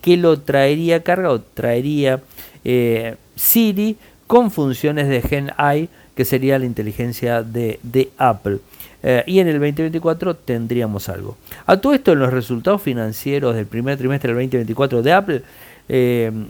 que 0.01 0.17
lo 0.17 0.39
traería 0.39 1.01
cargado, 1.01 1.41
traería 1.41 2.21
eh, 2.63 3.15
Siri 3.35 3.97
con 4.27 4.51
funciones 4.51 5.07
de 5.07 5.21
Gen 5.23 5.51
I 5.57 5.89
que 6.15 6.25
sería 6.25 6.59
la 6.59 6.65
inteligencia 6.65 7.41
de, 7.41 7.79
Apple. 8.17 8.59
y 9.25 9.39
en 9.39 9.47
el 9.47 9.59
2024 9.59 10.35
tendríamos 10.35 11.09
algo. 11.09 11.35
A 11.65 11.77
todo 11.77 11.93
esto 11.93 12.13
en 12.13 12.19
los 12.19 12.31
resultados 12.31 12.81
financieros 12.81 13.55
del 13.55 13.65
primer 13.65 13.97
trimestre 13.97 14.29
del 14.29 14.49
2024 14.49 15.01
de 15.01 15.11
Apple 15.11 15.41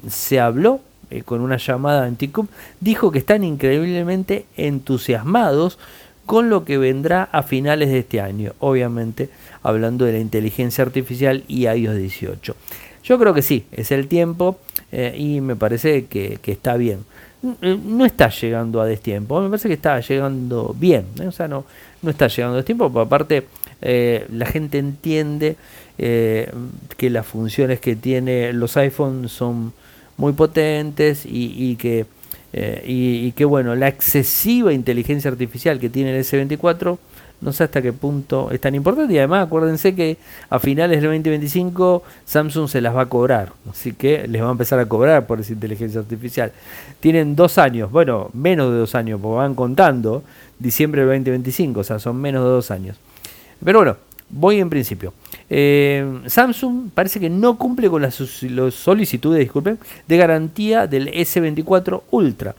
se 0.08 0.40
habló 0.40 0.82
eh, 1.16 1.24
con 1.24 1.40
una 1.42 1.58
llamada 1.58 2.08
en 2.08 2.18
TICUP, 2.18 2.50
dijo 2.82 3.12
que 3.12 3.20
están 3.20 3.44
increíblemente 3.44 4.46
entusiasmados 4.58 5.80
con 6.26 6.50
lo 6.50 6.66
que 6.66 6.78
vendrá 6.78 7.30
a 7.32 7.44
finales 7.44 7.90
de 7.90 8.00
este 8.00 8.20
año, 8.20 8.54
obviamente 8.60 9.30
hablando 9.64 10.04
de 10.04 10.14
la 10.14 10.20
inteligencia 10.20 10.84
artificial 10.84 11.44
y 11.48 11.68
iOS 11.68 11.96
18. 11.98 12.56
Yo 13.04 13.20
creo 13.20 13.34
que 13.34 13.42
sí, 13.42 13.66
es 13.72 13.92
el 13.92 14.08
tiempo 14.08 14.60
eh, 14.92 15.16
y 15.18 15.40
me 15.40 15.56
parece 15.56 16.06
que, 16.08 16.40
está 16.46 16.76
bien. 16.76 17.06
Eh, 17.62 17.80
no 17.82 18.06
está 18.06 18.30
llegando 18.30 18.82
a 18.82 18.86
destiempo, 18.86 19.40
me 19.40 19.50
parece 19.50 19.70
que 19.70 19.76
está 19.76 20.00
llegando 20.02 20.76
bien, 20.78 21.06
o 21.26 21.32
sea, 21.32 21.48
no, 21.48 21.64
no 22.02 22.10
está 22.10 22.28
llegando 22.28 22.56
a 22.56 22.58
destiempo, 22.58 22.90
pero 22.90 23.02
aparte 23.02 23.48
la 23.82 24.48
gente 24.48 24.80
entiende 24.80 25.56
que 25.96 27.10
las 27.12 27.28
funciones 27.28 27.80
que 27.80 27.96
tiene 27.96 28.52
los 28.52 28.76
iPhones 28.78 29.32
son 29.32 29.74
muy 30.18 30.34
potentes 30.34 31.26
y, 31.26 31.76
que, 31.76 32.06
eh, 32.54 32.84
y, 32.86 33.32
que, 33.34 33.46
bueno, 33.46 33.76
la 33.76 33.88
excesiva 33.88 34.74
inteligencia 34.74 35.30
artificial 35.30 35.80
que 35.80 35.90
tiene 35.90 36.16
el 36.16 36.24
S24 36.24 36.98
no 37.42 37.52
sé 37.52 37.66
hasta 37.66 37.82
qué 37.82 37.94
punto 37.94 38.50
es 38.52 38.62
tan 38.62 38.76
importante. 38.76 39.14
Y 39.14 39.18
además, 39.18 39.46
acuérdense 39.46 39.94
que 39.94 40.18
a 40.50 40.58
finales 40.58 41.02
del 41.02 41.12
2025 41.12 42.02
Samsung 42.26 42.68
se 42.68 42.82
las 42.82 42.96
va 42.96 43.02
a 43.02 43.06
cobrar. 43.08 43.52
Así 43.70 43.94
que 43.94 44.28
les 44.28 44.42
va 44.42 44.48
a 44.48 44.52
empezar 44.52 44.80
a 44.80 44.86
cobrar 44.88 45.28
por 45.28 45.40
esa 45.40 45.54
inteligencia 45.54 46.00
artificial. 46.00 46.52
Tienen 47.00 47.36
dos 47.36 47.58
años, 47.58 47.92
bueno, 47.92 48.30
menos 48.34 48.72
de 48.72 48.80
dos 48.80 48.96
años, 48.96 49.20
porque 49.22 49.38
van 49.38 49.54
contando 49.54 50.24
diciembre 50.58 51.02
del 51.02 51.10
2025, 51.10 51.80
o 51.80 51.84
sea, 51.84 52.00
son 52.00 52.18
menos 52.18 52.44
de 52.44 52.50
dos 52.50 52.72
años. 52.72 52.98
Pero 53.64 53.80
bueno, 53.80 53.98
voy 54.30 54.60
en 54.60 54.70
principio. 54.70 55.14
Eh, 55.50 56.22
Samsung 56.26 56.90
parece 56.94 57.20
que 57.20 57.30
no 57.30 57.58
cumple 57.58 57.90
con 57.90 58.02
las, 58.02 58.16
solicitudes 58.16 59.40
disculpen, 59.40 59.78
de 60.08 60.18
garantía 60.18 60.88
del 60.88 61.12
S24 61.12 62.04
Ultra. 62.12 62.56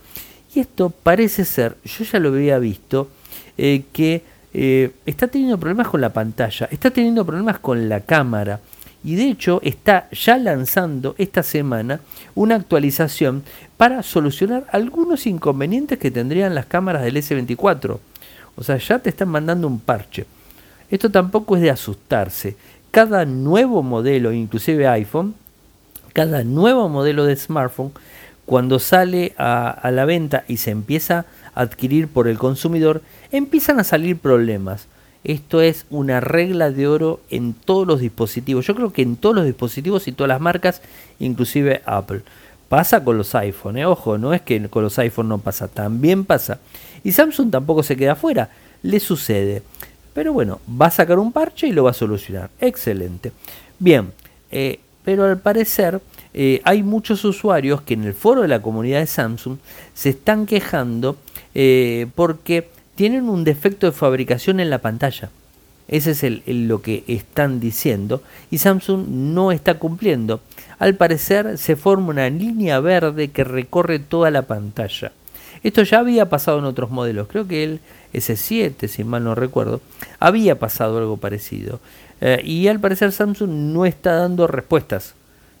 Y 0.55 0.59
esto 0.59 0.89
parece 0.89 1.45
ser, 1.45 1.75
yo 1.83 2.03
ya 2.05 2.19
lo 2.19 2.29
había 2.29 2.57
visto, 2.59 3.09
eh, 3.57 3.83
que 3.91 4.23
eh, 4.53 4.91
está 5.05 5.27
teniendo 5.27 5.57
problemas 5.59 5.89
con 5.89 6.01
la 6.01 6.13
pantalla, 6.13 6.67
está 6.71 6.89
teniendo 6.89 7.25
problemas 7.25 7.59
con 7.59 7.89
la 7.89 7.99
cámara. 7.99 8.59
Y 9.03 9.15
de 9.15 9.29
hecho 9.29 9.61
está 9.63 10.09
ya 10.11 10.37
lanzando 10.37 11.15
esta 11.17 11.43
semana 11.43 11.99
una 12.35 12.55
actualización 12.55 13.43
para 13.77 14.01
solucionar 14.03 14.65
algunos 14.71 15.27
inconvenientes 15.27 15.99
que 15.99 16.11
tendrían 16.11 16.55
las 16.55 16.65
cámaras 16.65 17.03
del 17.03 17.17
S24. 17.17 17.99
O 18.55 18.63
sea, 18.63 18.77
ya 18.77 18.99
te 18.99 19.09
están 19.09 19.29
mandando 19.29 19.67
un 19.67 19.79
parche. 19.79 20.25
Esto 20.89 21.11
tampoco 21.11 21.55
es 21.55 21.61
de 21.61 21.69
asustarse. 21.69 22.55
Cada 22.91 23.25
nuevo 23.25 23.83
modelo, 23.83 24.31
inclusive 24.31 24.87
iPhone, 24.87 25.35
cada 26.13 26.43
nuevo 26.43 26.89
modelo 26.89 27.25
de 27.25 27.35
smartphone, 27.35 27.91
cuando 28.47 28.79
sale 28.79 29.33
a, 29.37 29.91
la 29.91 30.05
venta 30.05 30.45
y 30.47 30.57
se 30.57 30.71
empieza 30.71 31.25
a 31.53 31.61
adquirir 31.61 32.07
por 32.07 32.27
el 32.27 32.37
consumidor, 32.37 33.01
empiezan 33.31 33.79
a 33.79 33.83
salir 33.83 34.17
problemas. 34.17 34.87
Esto 35.25 35.61
es 35.61 35.85
una 35.89 36.21
regla 36.21 36.71
de 36.71 36.87
oro 36.87 37.19
en 37.29 37.53
todos 37.53 37.85
los 37.85 37.99
dispositivos. 37.99 38.65
Yo 38.65 38.73
creo 38.73 38.93
que 38.93 39.01
en 39.01 39.17
todos 39.17 39.35
los 39.35 39.45
dispositivos 39.45 40.07
y 40.07 40.13
todas 40.13 40.29
las 40.29 40.39
marcas, 40.39 40.81
inclusive 41.19 41.81
Apple. 41.85 42.21
Pasa 42.69 43.03
con 43.03 43.17
los 43.17 43.35
iPhone, 43.35 43.77
¿eh? 43.77 43.85
ojo, 43.85 44.17
no 44.17 44.33
es 44.33 44.41
que 44.41 44.69
con 44.69 44.83
los 44.83 44.97
iPhone 44.99 45.27
no 45.27 45.39
pasa, 45.39 45.67
también 45.67 46.23
pasa. 46.23 46.59
Y 47.03 47.11
Samsung 47.11 47.51
tampoco 47.51 47.83
se 47.83 47.97
queda 47.97 48.13
afuera, 48.13 48.49
le 48.81 48.99
sucede. 48.99 49.61
Pero 50.17 50.33
bueno, 50.33 50.59
va 50.67 50.87
a 50.87 50.89
sacar 50.89 51.19
un 51.19 51.31
parche 51.31 51.67
y 51.67 51.71
lo 51.71 51.83
va 51.83 51.91
a 51.91 51.93
solucionar. 51.93 52.49
Excelente. 52.59 53.31
Bien, 53.77 54.11
eh, 54.49 54.79
pero 55.05 55.25
al 55.25 55.37
parecer 55.37 56.01
eh, 56.33 56.59
hay 56.63 56.81
muchos 56.81 57.23
usuarios 57.23 57.81
que 57.81 57.93
en 57.93 58.03
el 58.03 58.15
foro 58.15 58.41
de 58.41 58.47
la 58.47 58.59
comunidad 58.59 59.01
de 59.01 59.05
Samsung 59.05 59.59
se 59.93 60.09
están 60.09 60.47
quejando 60.47 61.17
porque 62.15 62.67
tienen 62.95 63.29
un 63.29 63.43
defecto 63.43 63.85
de 63.85 63.91
fabricación 63.91 64.59
en 64.59 64.71
la 64.71 64.79
pantalla. 64.79 65.29
Ese 65.87 66.11
es 66.11 66.41
lo 66.47 66.81
que 66.81 67.03
están 67.07 67.59
diciendo 67.59 68.23
y 68.49 68.57
Samsung 68.57 69.07
no 69.07 69.51
está 69.51 69.77
cumpliendo. 69.77 70.41
Al 70.79 70.95
parecer 70.95 71.59
se 71.59 71.75
forma 71.75 72.09
una 72.09 72.27
línea 72.31 72.79
verde 72.79 73.27
que 73.27 73.43
recorre 73.43 73.99
toda 73.99 74.31
la 74.31 74.41
pantalla. 74.41 75.11
Esto 75.61 75.83
ya 75.83 75.99
había 75.99 76.27
pasado 76.27 76.57
en 76.57 76.65
otros 76.65 76.89
modelos, 76.89 77.27
creo 77.27 77.47
que 77.47 77.63
el 77.63 77.79
S7, 78.13 78.87
si 78.87 79.03
mal 79.03 79.23
no 79.23 79.35
recuerdo, 79.35 79.81
había 80.19 80.59
pasado 80.59 80.97
algo 80.97 81.17
parecido. 81.17 81.79
Eh, 82.21 82.41
y 82.43 82.67
al 82.67 82.79
parecer 82.79 83.11
Samsung 83.11 83.49
no 83.49 83.85
está 83.85 84.15
dando 84.15 84.47
respuestas. 84.47 85.13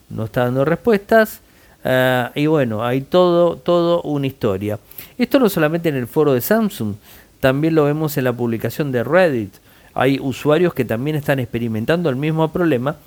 No 0.09 0.25
está 0.25 0.45
dando 0.45 0.65
respuestas. 0.65 1.41
Eh, 1.83 2.29
y 2.35 2.45
bueno, 2.47 2.83
hay 2.83 3.01
todo, 3.01 3.57
todo 3.57 4.01
una 4.03 4.27
historia. 4.27 4.79
Esto 5.17 5.39
no 5.39 5.49
solamente 5.49 5.89
en 5.89 5.95
el 5.95 6.07
foro 6.07 6.33
de 6.33 6.41
Samsung, 6.41 6.95
también 7.39 7.75
lo 7.75 7.85
vemos 7.85 8.17
en 8.17 8.23
la 8.23 8.33
publicación 8.33 8.91
de 8.91 9.03
Reddit. 9.03 9.53
Hay 9.93 10.19
usuarios 10.19 10.73
que 10.73 10.85
también 10.85 11.15
están 11.15 11.39
experimentando 11.39 12.09
el 12.09 12.15
mismo 12.15 12.51
problema 12.51 12.97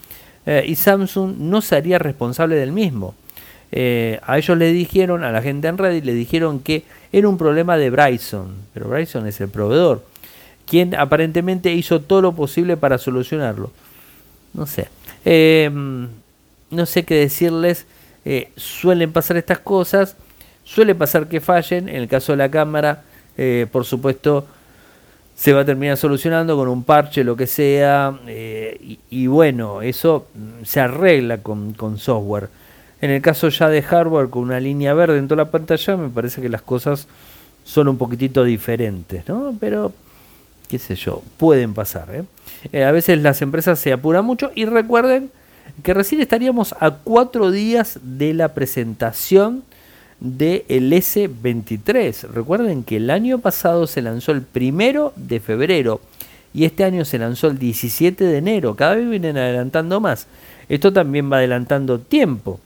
eh, 0.46 0.64
y 0.66 0.74
Samsung 0.74 1.36
no 1.38 1.62
sería 1.62 1.98
responsable 1.98 2.56
del 2.56 2.72
mismo. 2.72 3.14
A 3.72 4.36
ellos 4.36 4.58
le 4.58 4.72
dijeron, 4.72 5.22
a 5.22 5.30
la 5.30 5.42
gente 5.42 5.68
en 5.68 5.78
Reddit, 5.78 6.04
le 6.04 6.12
dijeron 6.12 6.58
que 6.58 6.82
era 7.12 7.28
un 7.28 7.38
problema 7.38 7.76
de 7.76 7.90
Bryson, 7.90 8.54
pero 8.72 8.88
Bryson 8.88 9.26
es 9.26 9.40
el 9.40 9.48
proveedor, 9.48 10.04
quien 10.66 10.94
aparentemente 10.94 11.72
hizo 11.72 12.00
todo 12.00 12.22
lo 12.22 12.32
posible 12.32 12.76
para 12.76 12.98
solucionarlo. 12.98 13.70
No 14.52 14.66
sé, 14.66 14.88
em, 15.24 16.08
no 16.70 16.86
sé 16.86 17.04
qué 17.04 17.16
decirles, 17.16 17.86
eh, 18.24 18.50
suelen 18.56 19.12
pasar 19.12 19.36
estas 19.36 19.58
cosas, 19.58 20.16
suele 20.64 20.94
pasar 20.94 21.28
que 21.28 21.40
fallen, 21.40 21.88
en 21.88 21.96
el 21.96 22.08
caso 22.08 22.32
de 22.32 22.38
la 22.38 22.50
cámara, 22.50 23.02
eh, 23.36 23.66
por 23.70 23.84
supuesto, 23.84 24.46
se 25.34 25.54
va 25.54 25.62
a 25.62 25.64
terminar 25.64 25.96
solucionando 25.96 26.54
con 26.54 26.68
un 26.68 26.84
parche, 26.84 27.24
lo 27.24 27.34
que 27.34 27.46
sea, 27.46 28.20
eh, 28.26 28.98
y, 29.08 29.26
bueno, 29.26 29.80
eso 29.80 30.26
se 30.64 30.80
arregla 30.80 31.38
con, 31.38 31.74
software. 31.96 32.50
En 33.00 33.10
el 33.10 33.22
caso 33.22 33.48
ya 33.48 33.68
de 33.68 33.82
hardware, 33.82 34.28
con 34.28 34.42
una 34.42 34.60
línea 34.60 34.92
verde 34.94 35.18
en 35.18 35.28
toda 35.28 35.44
la 35.44 35.50
pantalla, 35.50 35.96
me 35.96 36.08
parece 36.08 36.42
que 36.42 36.48
las 36.48 36.62
cosas 36.62 37.08
son 37.64 37.88
un 37.88 37.96
poquitito 37.96 38.44
diferentes, 38.44 39.26
¿no? 39.28 39.54
Pero, 39.58 39.92
qué 40.68 40.78
sé 40.78 40.94
yo, 40.96 41.22
pueden 41.38 41.72
pasar. 41.72 42.26
¿eh? 42.72 42.84
a 42.84 42.92
veces 42.92 43.20
las 43.22 43.40
empresas 43.42 43.78
se 43.78 43.92
apuran 43.92 44.24
mucho 44.24 44.50
y 44.54 44.66
recuerden 44.66 45.30
que 45.82 45.94
recién 45.94 46.20
estaríamos 46.20 46.74
a 46.80 46.90
cuatro 46.90 47.50
días 47.50 47.98
de 48.02 48.34
la 48.34 48.52
presentación 48.52 49.62
del 50.20 50.92
S23. 50.92 52.28
Recuerden 52.28 52.84
que 52.84 52.96
el 52.96 53.10
año 53.10 53.38
pasado 53.38 53.86
se 53.86 54.02
lanzó 54.02 54.32
el 54.32 54.42
primero 54.42 55.12
de 55.16 55.40
febrero 55.40 56.00
y 56.52 56.64
este 56.64 56.84
año 56.84 57.04
se 57.04 57.18
lanzó 57.18 57.46
el 57.46 57.58
17 57.58 58.24
de 58.24 58.36
enero. 58.36 58.76
Cada 58.76 58.96
vez 58.96 59.08
vienen 59.08 59.38
adelantando 59.38 60.00
más. 60.00 60.26
Esto 60.68 60.92
también 60.92 61.32
va 61.32 61.38
adelantando 61.38 61.98
tiempo. 61.98 62.60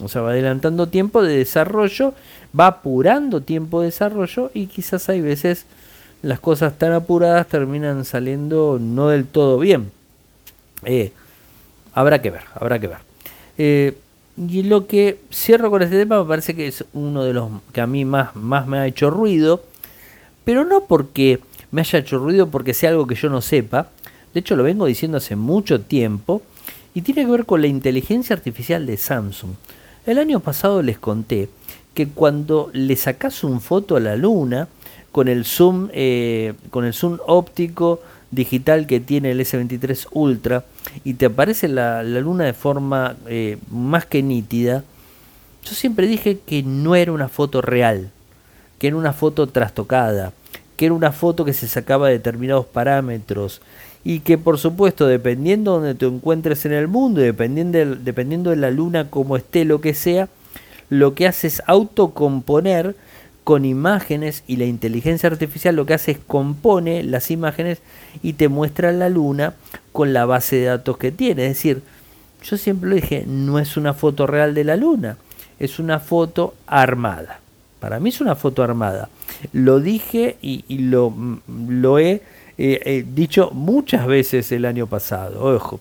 O 0.00 0.08
sea, 0.08 0.22
va 0.22 0.30
adelantando 0.30 0.88
tiempo 0.88 1.22
de 1.22 1.36
desarrollo, 1.36 2.14
va 2.58 2.66
apurando 2.68 3.40
tiempo 3.42 3.80
de 3.80 3.86
desarrollo 3.86 4.50
y 4.54 4.66
quizás 4.66 5.08
hay 5.08 5.20
veces 5.20 5.66
las 6.22 6.40
cosas 6.40 6.78
tan 6.78 6.92
apuradas 6.92 7.46
terminan 7.48 8.04
saliendo 8.04 8.78
no 8.80 9.08
del 9.08 9.26
todo 9.26 9.58
bien. 9.58 9.90
Eh, 10.84 11.12
habrá 11.94 12.22
que 12.22 12.30
ver, 12.30 12.42
habrá 12.54 12.78
que 12.78 12.88
ver. 12.88 12.98
Eh, 13.56 13.96
y 14.36 14.62
lo 14.62 14.86
que 14.86 15.18
cierro 15.32 15.70
con 15.70 15.82
este 15.82 15.98
tema 15.98 16.22
me 16.22 16.28
parece 16.28 16.54
que 16.54 16.68
es 16.68 16.84
uno 16.92 17.24
de 17.24 17.32
los 17.32 17.50
que 17.72 17.80
a 17.80 17.86
mí 17.86 18.04
más, 18.04 18.36
más 18.36 18.66
me 18.68 18.78
ha 18.78 18.86
hecho 18.86 19.10
ruido, 19.10 19.64
pero 20.44 20.64
no 20.64 20.84
porque 20.84 21.40
me 21.72 21.80
haya 21.80 21.98
hecho 21.98 22.18
ruido 22.18 22.48
porque 22.48 22.72
sea 22.72 22.90
algo 22.90 23.06
que 23.06 23.16
yo 23.16 23.28
no 23.28 23.40
sepa, 23.40 23.88
de 24.32 24.40
hecho 24.40 24.54
lo 24.54 24.62
vengo 24.62 24.86
diciendo 24.86 25.18
hace 25.18 25.34
mucho 25.34 25.80
tiempo, 25.80 26.42
y 26.94 27.02
tiene 27.02 27.24
que 27.24 27.30
ver 27.30 27.46
con 27.46 27.60
la 27.60 27.66
inteligencia 27.66 28.34
artificial 28.34 28.86
de 28.86 28.96
Samsung. 28.96 29.50
El 30.08 30.18
año 30.18 30.40
pasado 30.40 30.80
les 30.80 30.98
conté 30.98 31.50
que 31.92 32.08
cuando 32.08 32.70
le 32.72 32.96
sacas 32.96 33.44
un 33.44 33.60
foto 33.60 33.94
a 33.94 34.00
la 34.00 34.16
luna 34.16 34.66
con 35.12 35.28
el 35.28 35.44
zoom, 35.44 35.90
eh, 35.92 36.54
con 36.70 36.86
el 36.86 36.94
zoom 36.94 37.18
óptico 37.26 38.00
digital 38.30 38.86
que 38.86 39.00
tiene 39.00 39.32
el 39.32 39.40
S23 39.40 40.06
Ultra 40.12 40.64
y 41.04 41.12
te 41.12 41.26
aparece 41.26 41.68
la, 41.68 42.02
luna 42.02 42.44
de 42.44 42.54
forma 42.54 43.16
eh, 43.26 43.58
más 43.70 44.06
que 44.06 44.22
nítida, 44.22 44.82
yo 45.62 45.74
siempre 45.74 46.06
dije 46.06 46.38
que 46.38 46.62
no 46.62 46.94
era 46.94 47.12
una 47.12 47.28
foto 47.28 47.60
real, 47.60 48.08
que 48.78 48.86
era 48.86 48.96
una 48.96 49.12
foto 49.12 49.46
trastocada, 49.46 50.32
que 50.78 50.86
era 50.86 50.94
una 50.94 51.12
foto 51.12 51.44
que 51.44 51.52
se 51.52 51.68
sacaba 51.68 52.06
de 52.06 52.14
determinados 52.14 52.64
parámetros 52.64 53.60
y 54.04 54.20
que 54.20 54.38
por 54.38 54.58
supuesto 54.58 55.06
dependiendo 55.06 55.72
de 55.72 55.78
donde 55.78 55.94
te 55.94 56.06
encuentres 56.06 56.64
en 56.64 56.72
el 56.72 56.88
mundo, 56.88 57.20
dependiendo 57.20 57.78
de, 57.78 57.96
dependiendo 57.96 58.50
de 58.50 58.56
la 58.56 58.70
luna 58.70 59.10
como 59.10 59.36
esté, 59.36 59.64
lo 59.64 59.80
que 59.80 59.94
sea, 59.94 60.28
lo 60.90 61.14
que 61.14 61.26
hace 61.26 61.46
es 61.46 61.62
autocomponer 61.66 62.94
con 63.44 63.64
imágenes 63.64 64.44
y 64.46 64.56
la 64.56 64.66
inteligencia 64.66 65.28
artificial 65.28 65.74
lo 65.74 65.86
que 65.86 65.94
hace 65.94 66.10
es 66.12 66.18
compone 66.18 67.02
las 67.02 67.30
imágenes 67.30 67.78
y 68.22 68.34
te 68.34 68.48
muestra 68.48 68.92
la 68.92 69.08
luna 69.08 69.54
con 69.92 70.12
la 70.12 70.26
base 70.26 70.56
de 70.56 70.66
datos 70.66 70.98
que 70.98 71.12
tiene. 71.12 71.46
Es 71.46 71.54
decir, 71.54 71.82
yo 72.42 72.58
siempre 72.58 72.90
lo 72.90 72.96
dije, 72.96 73.24
no 73.26 73.58
es 73.58 73.76
una 73.76 73.94
foto 73.94 74.26
real 74.26 74.54
de 74.54 74.64
la 74.64 74.76
luna, 74.76 75.16
es 75.58 75.78
una 75.78 75.98
foto 75.98 76.54
armada. 76.66 77.40
Para 77.80 78.00
mí 78.00 78.10
es 78.10 78.20
una 78.20 78.34
foto 78.34 78.62
armada. 78.62 79.08
Lo 79.52 79.80
dije 79.80 80.36
y, 80.42 80.64
lo, 80.78 81.14
lo 81.68 81.98
he 81.98 82.22
eh, 82.58 83.04
dicho 83.06 83.50
muchas 83.52 84.06
veces 84.06 84.50
el 84.52 84.64
año 84.64 84.86
pasado. 84.86 85.54
Ojo. 85.54 85.80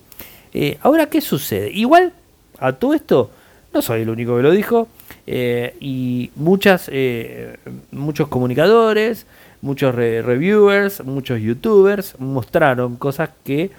Eh, 0.53 0.77
ahora, 0.81 1.07
¿qué 1.07 1.21
sucede? 1.21 1.71
Igual, 1.71 2.13
a 2.59 2.73
todo 2.73 2.93
esto, 2.93 3.31
no 3.73 3.81
soy 3.81 4.01
el 4.01 4.09
único 4.09 4.35
que 4.37 4.43
lo 4.43 4.51
dijo. 4.51 4.87
Eh, 5.25 5.75
y 5.81 6.31
eh, 6.87 7.57
muchos 7.91 8.27
comunicadores, 8.29 9.25
muchos 9.61 9.93
reviewers, 9.93 11.03
muchos 11.03 11.41
youtubers 11.41 12.19
mostraron 12.19 12.95
cosas 12.95 13.29
que 13.43 13.71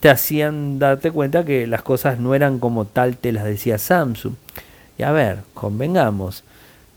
te 0.00 0.10
hacían 0.10 0.78
darte 0.78 1.10
cuenta 1.10 1.44
que 1.44 1.66
las 1.66 1.82
cosas 1.82 2.18
no 2.18 2.34
eran 2.34 2.58
como 2.58 2.84
tal 2.84 3.16
te 3.16 3.32
las 3.32 3.44
decía 3.44 3.78
Samsung. 3.78 4.34
Y 4.98 5.02
a 5.02 5.12
ver, 5.12 5.38
convengamos, 5.54 6.44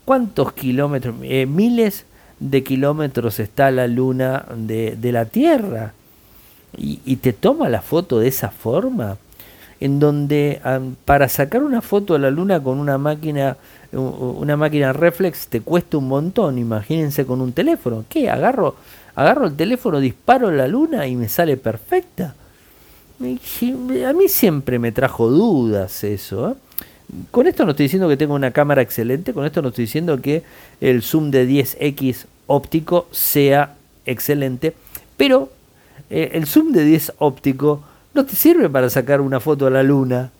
¿cuántos 0.04 0.52
kilómetros, 0.52 1.16
eh, 1.22 1.46
miles 1.46 2.04
de 2.40 2.62
kilómetros 2.62 3.40
está 3.40 3.70
la 3.70 3.86
luna 3.86 4.46
de, 4.54 4.96
la 5.12 5.24
Tierra? 5.24 5.92
Y, 6.76 7.16
te 7.16 7.32
toma 7.32 7.68
la 7.68 7.80
foto 7.80 8.18
de 8.18 8.28
esa 8.28 8.50
forma, 8.50 9.16
en 9.80 9.98
donde 9.98 10.60
para 11.04 11.28
sacar 11.28 11.62
una 11.62 11.80
foto 11.80 12.14
de 12.14 12.20
la 12.20 12.30
luna 12.30 12.62
con 12.62 12.78
una 12.78 12.98
máquina, 12.98 13.56
una 13.92 14.56
máquina 14.56 14.92
reflex 14.92 15.48
te 15.48 15.60
cuesta 15.60 15.98
un 15.98 16.08
montón, 16.08 16.58
imagínense 16.58 17.24
con 17.24 17.40
un 17.40 17.52
teléfono. 17.52 18.04
¿Qué? 18.08 18.28
Agarro, 18.30 18.76
agarro 19.14 19.46
el 19.46 19.56
teléfono, 19.56 19.98
disparo 19.98 20.50
la 20.50 20.68
luna 20.68 21.06
y 21.06 21.16
me 21.16 21.28
sale 21.28 21.56
perfecta. 21.56 22.34
A 23.20 24.12
mí 24.12 24.28
siempre 24.28 24.78
me 24.78 24.92
trajo 24.92 25.28
dudas 25.28 26.04
eso. 26.04 26.50
¿eh? 26.50 26.54
Con 27.30 27.46
esto 27.46 27.64
no 27.64 27.70
estoy 27.70 27.84
diciendo 27.84 28.08
que 28.08 28.16
tengo 28.16 28.34
una 28.34 28.50
cámara 28.50 28.82
excelente, 28.82 29.32
con 29.32 29.46
esto 29.46 29.62
no 29.62 29.68
estoy 29.68 29.84
diciendo 29.84 30.20
que 30.20 30.42
el 30.80 31.02
zoom 31.02 31.30
de 31.30 31.48
10x 31.48 32.26
óptico 32.46 33.06
sea 33.12 33.76
excelente, 34.04 34.74
pero 35.16 35.50
eh, 36.10 36.30
el 36.34 36.46
zoom 36.46 36.72
de 36.72 36.84
10 36.84 37.14
óptico 37.18 37.82
no 38.14 38.26
te 38.26 38.36
sirve 38.36 38.68
para 38.68 38.90
sacar 38.90 39.20
una 39.20 39.40
foto 39.40 39.66
a 39.66 39.70
la 39.70 39.82
luna, 39.82 40.30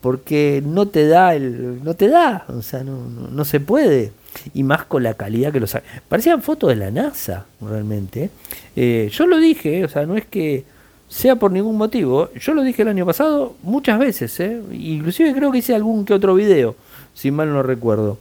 porque 0.00 0.62
no 0.64 0.86
te 0.86 1.06
da 1.06 1.34
el, 1.34 1.82
no 1.84 1.94
te 1.94 2.08
da, 2.08 2.44
o 2.48 2.62
sea, 2.62 2.82
no, 2.82 3.08
no, 3.08 3.44
se 3.44 3.60
puede. 3.60 4.12
Y 4.52 4.64
más 4.64 4.84
con 4.84 5.02
la 5.02 5.14
calidad 5.14 5.52
que 5.52 5.60
los 5.60 5.76
parecían 6.08 6.42
fotos 6.42 6.70
de 6.70 6.76
la 6.76 6.90
NASA, 6.90 7.46
realmente. 7.60 8.30
Eh, 8.74 9.10
yo 9.12 9.26
lo 9.26 9.38
dije, 9.38 9.84
o 9.84 9.88
sea, 9.88 10.04
no 10.06 10.16
es 10.16 10.26
que 10.26 10.64
sea 11.12 11.36
por 11.36 11.52
ningún 11.52 11.76
motivo. 11.76 12.30
Yo 12.32 12.54
lo 12.54 12.62
dije 12.62 12.82
el 12.82 12.88
año 12.88 13.04
pasado 13.04 13.54
muchas 13.62 13.98
veces, 13.98 14.40
¿eh? 14.40 14.62
inclusive 14.72 15.34
creo 15.34 15.52
que 15.52 15.58
hice 15.58 15.74
algún 15.74 16.06
que 16.06 16.14
otro 16.14 16.34
video, 16.34 16.74
si 17.12 17.30
mal 17.30 17.52
no 17.52 17.62
recuerdo. 17.62 18.16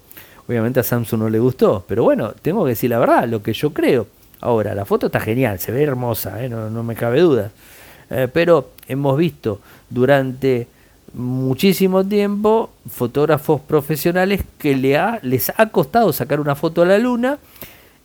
Obviamente 0.46 0.82
a 0.82 0.84
Samsung 0.84 1.22
no 1.22 1.30
le 1.30 1.40
gustó, 1.40 1.86
pero 1.88 2.04
bueno, 2.04 2.34
tengo 2.42 2.66
que 2.66 2.72
decir 2.72 2.90
la 2.90 3.00
verdad, 3.00 3.30
lo 3.30 3.42
que 3.42 3.54
yo 3.54 3.72
creo. 3.72 4.08
Ahora, 4.42 4.76
la 4.76 4.84
foto 4.84 5.06
está 5.06 5.22
genial, 5.22 5.58
se 5.60 5.72
ve 5.72 5.84
hermosa, 5.84 6.44
¿eh? 6.44 6.50
no, 6.50 6.84
me 6.84 6.96
cabe 6.96 7.22
duda. 7.22 7.52
Eh, 8.10 8.28
pero 8.32 8.72
hemos 8.90 9.18
visto 9.18 9.62
durante 9.90 10.68
muchísimo 11.14 12.06
tiempo 12.06 12.72
fotógrafos 12.90 13.62
profesionales 13.62 14.44
que 14.58 14.76
le 14.76 14.98
ha, 14.98 15.20
les 15.22 15.50
ha 15.56 15.70
costado 15.70 16.12
sacar 16.12 16.42
una 16.42 16.56
foto 16.56 16.82
a 16.82 16.86
la 16.86 16.98
luna 16.98 17.38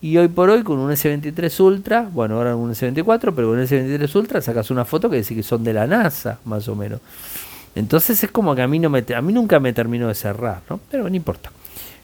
y 0.03 0.17
hoy 0.19 0.29
por 0.29 0.51
hoy 0.51 0.63
con 0.63 0.79
un 0.79 0.91
S23 0.91 1.61
Ultra, 1.61 2.09
bueno, 2.13 2.37
ahora 2.37 2.55
un 2.55 2.71
S24, 2.71 3.33
pero 3.35 3.49
con 3.49 3.59
un 3.59 3.65
S23 3.65 4.15
Ultra 4.15 4.41
sacas 4.41 4.71
una 4.71 4.85
foto 4.85 5.09
que 5.09 5.17
dice 5.17 5.35
que 5.35 5.43
son 5.43 5.65
de 5.65 5.73
la 5.73 5.87
NASA, 5.87 6.39
más 6.45 6.69
o 6.69 6.75
menos. 6.75 7.01
Entonces 7.75 8.23
es 8.23 8.31
como 8.31 8.55
que 8.55 8.63
a 8.63 8.69
mí, 8.69 8.79
no 8.79 8.91
me, 8.91 9.05
a 9.15 9.23
mí 9.23 9.33
nunca 9.33 9.61
me 9.61 9.73
terminó 9.73 10.09
de 10.09 10.15
cerrar, 10.15 10.63
¿no? 10.69 10.81
Pero 10.91 11.09
no 11.09 11.15
importa. 11.15 11.51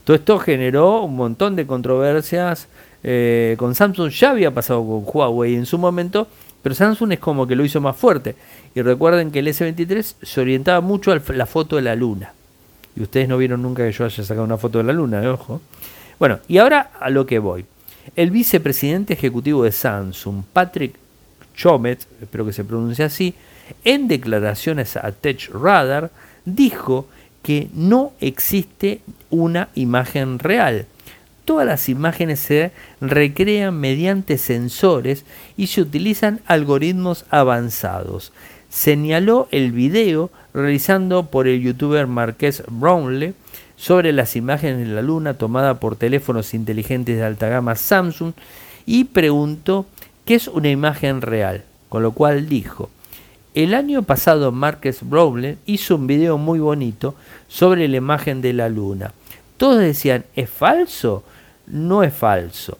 Todo 0.04 0.16
esto 0.16 0.38
generó 0.38 1.02
un 1.02 1.16
montón 1.16 1.56
de 1.56 1.66
controversias. 1.66 2.68
Eh, 3.04 3.56
con 3.58 3.74
Samsung 3.74 4.10
ya 4.10 4.30
había 4.30 4.52
pasado 4.52 4.84
con 4.84 5.04
Huawei 5.04 5.54
en 5.54 5.66
su 5.66 5.78
momento, 5.78 6.28
pero 6.62 6.74
Samsung 6.74 7.12
es 7.12 7.18
como 7.18 7.46
que 7.46 7.56
lo 7.56 7.64
hizo 7.64 7.80
más 7.80 7.96
fuerte. 7.96 8.36
Y 8.74 8.82
recuerden 8.82 9.30
que 9.30 9.38
el 9.38 9.48
S23 9.48 10.14
se 10.22 10.40
orientaba 10.40 10.80
mucho 10.80 11.12
a 11.12 11.20
la 11.32 11.46
foto 11.46 11.76
de 11.76 11.82
la 11.82 11.94
luna. 11.94 12.32
Y 12.96 13.02
ustedes 13.02 13.28
no 13.28 13.38
vieron 13.38 13.62
nunca 13.62 13.84
que 13.84 13.92
yo 13.92 14.04
haya 14.04 14.22
sacado 14.22 14.44
una 14.44 14.58
foto 14.58 14.78
de 14.78 14.84
la 14.84 14.92
luna, 14.92 15.22
¿eh? 15.22 15.28
ojo. 15.28 15.60
Bueno, 16.18 16.40
y 16.48 16.58
ahora 16.58 16.90
a 17.00 17.10
lo 17.10 17.26
que 17.26 17.38
voy. 17.38 17.64
El 18.16 18.30
vicepresidente 18.30 19.14
ejecutivo 19.14 19.64
de 19.64 19.72
Samsung, 19.72 20.42
Patrick 20.52 20.94
Chomet, 21.54 22.06
espero 22.20 22.44
que 22.44 22.52
se 22.52 22.64
pronuncie 22.64 23.04
así, 23.04 23.34
en 23.84 24.08
declaraciones 24.08 24.96
a 24.96 25.12
Tech 25.12 25.50
Radar, 25.52 26.10
dijo 26.44 27.06
que 27.42 27.68
no 27.74 28.12
existe 28.20 29.00
una 29.30 29.68
imagen 29.74 30.38
real. 30.38 30.86
Todas 31.44 31.66
las 31.66 31.88
imágenes 31.88 32.40
se 32.40 32.70
recrean 33.00 33.78
mediante 33.78 34.38
sensores 34.38 35.24
y 35.56 35.66
se 35.66 35.80
utilizan 35.80 36.40
algoritmos 36.46 37.24
avanzados. 37.30 38.32
Señaló 38.70 39.48
el 39.50 39.72
video 39.72 40.30
realizando 40.54 41.26
por 41.26 41.48
el 41.48 41.60
youtuber 41.60 42.06
Marqués 42.06 42.62
Brownlee 42.68 43.34
sobre 43.76 44.12
las 44.12 44.36
imágenes 44.36 44.86
de 44.86 44.94
la 44.94 45.02
Luna 45.02 45.34
tomada 45.34 45.80
por 45.80 45.96
teléfonos 45.96 46.54
inteligentes 46.54 47.16
de 47.16 47.24
alta 47.24 47.48
gama 47.48 47.74
Samsung 47.74 48.32
y 48.86 49.04
preguntó 49.04 49.86
qué 50.24 50.34
es 50.34 50.48
una 50.48 50.70
imagen 50.70 51.20
real, 51.20 51.64
con 51.88 52.02
lo 52.02 52.12
cual 52.12 52.48
dijo, 52.48 52.90
el 53.54 53.74
año 53.74 54.02
pasado 54.02 54.50
Marques 54.50 55.00
Brownlee 55.02 55.58
hizo 55.66 55.96
un 55.96 56.06
video 56.06 56.38
muy 56.38 56.58
bonito 56.58 57.14
sobre 57.48 57.86
la 57.86 57.98
imagen 57.98 58.40
de 58.40 58.54
la 58.54 58.70
Luna. 58.70 59.12
Todos 59.58 59.78
decían, 59.80 60.24
¿es 60.34 60.48
falso? 60.48 61.22
No 61.66 62.02
es 62.02 62.14
falso. 62.14 62.78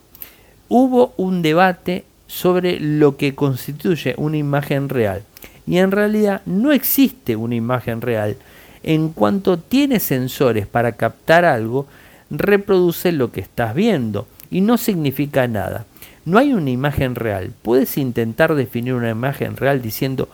Hubo 0.69 1.13
un 1.17 1.43
debate 1.43 2.05
sobre 2.25 2.79
lo 2.79 3.17
que 3.17 3.35
constituye 3.35 4.15
una 4.17 4.37
imagen 4.37 4.89
real. 4.89 5.21
Y 5.67 5.77
en 5.77 5.91
realidad 5.91 6.41
no 6.47 6.71
existe 6.71 7.35
una 7.35 7.53
imagen 7.53 8.01
real, 8.01 8.35
en 8.83 9.09
cuanto 9.09 9.57
tiene 9.57 9.99
sensores 9.99 10.67
para 10.67 10.93
captar 10.93 11.45
algo, 11.45 11.87
reproduce 12.29 13.11
lo 13.11 13.31
que 13.31 13.41
estás 13.41 13.73
viendo 13.73 14.27
y 14.51 14.61
no 14.61 14.77
significa 14.77 15.47
nada. 15.47 15.85
No 16.25 16.37
hay 16.37 16.53
una 16.53 16.69
imagen 16.69 17.15
real. 17.15 17.51
Puedes 17.61 17.97
intentar 17.97 18.55
definir 18.55 18.93
una 18.93 19.09
imagen 19.09 19.57
real 19.57 19.81
diciendo 19.81 20.29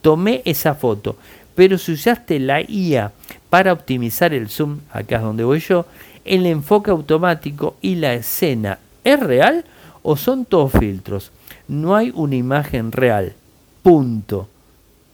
tomé 0.00 0.42
esa 0.44 0.74
foto, 0.74 1.16
pero 1.54 1.78
si 1.78 1.92
usaste 1.92 2.38
la 2.38 2.60
IA 2.60 3.12
para 3.48 3.72
optimizar 3.72 4.34
el 4.34 4.48
zoom, 4.48 4.80
acá 4.92 5.16
es 5.16 5.22
donde 5.22 5.44
voy 5.44 5.60
yo, 5.60 5.86
el 6.24 6.46
enfoque 6.46 6.90
automático 6.90 7.76
y 7.80 7.96
la 7.96 8.14
escena, 8.14 8.78
¿es 9.02 9.20
real 9.20 9.64
o 10.02 10.16
son 10.16 10.44
todos 10.44 10.72
filtros? 10.72 11.30
No 11.68 11.96
hay 11.96 12.12
una 12.14 12.36
imagen 12.36 12.92
real. 12.92 13.34
Punto. 13.82 14.48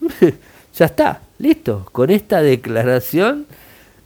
ya 0.76 0.86
está. 0.86 1.20
Listo, 1.38 1.86
con 1.92 2.10
esta 2.10 2.42
declaración 2.42 3.46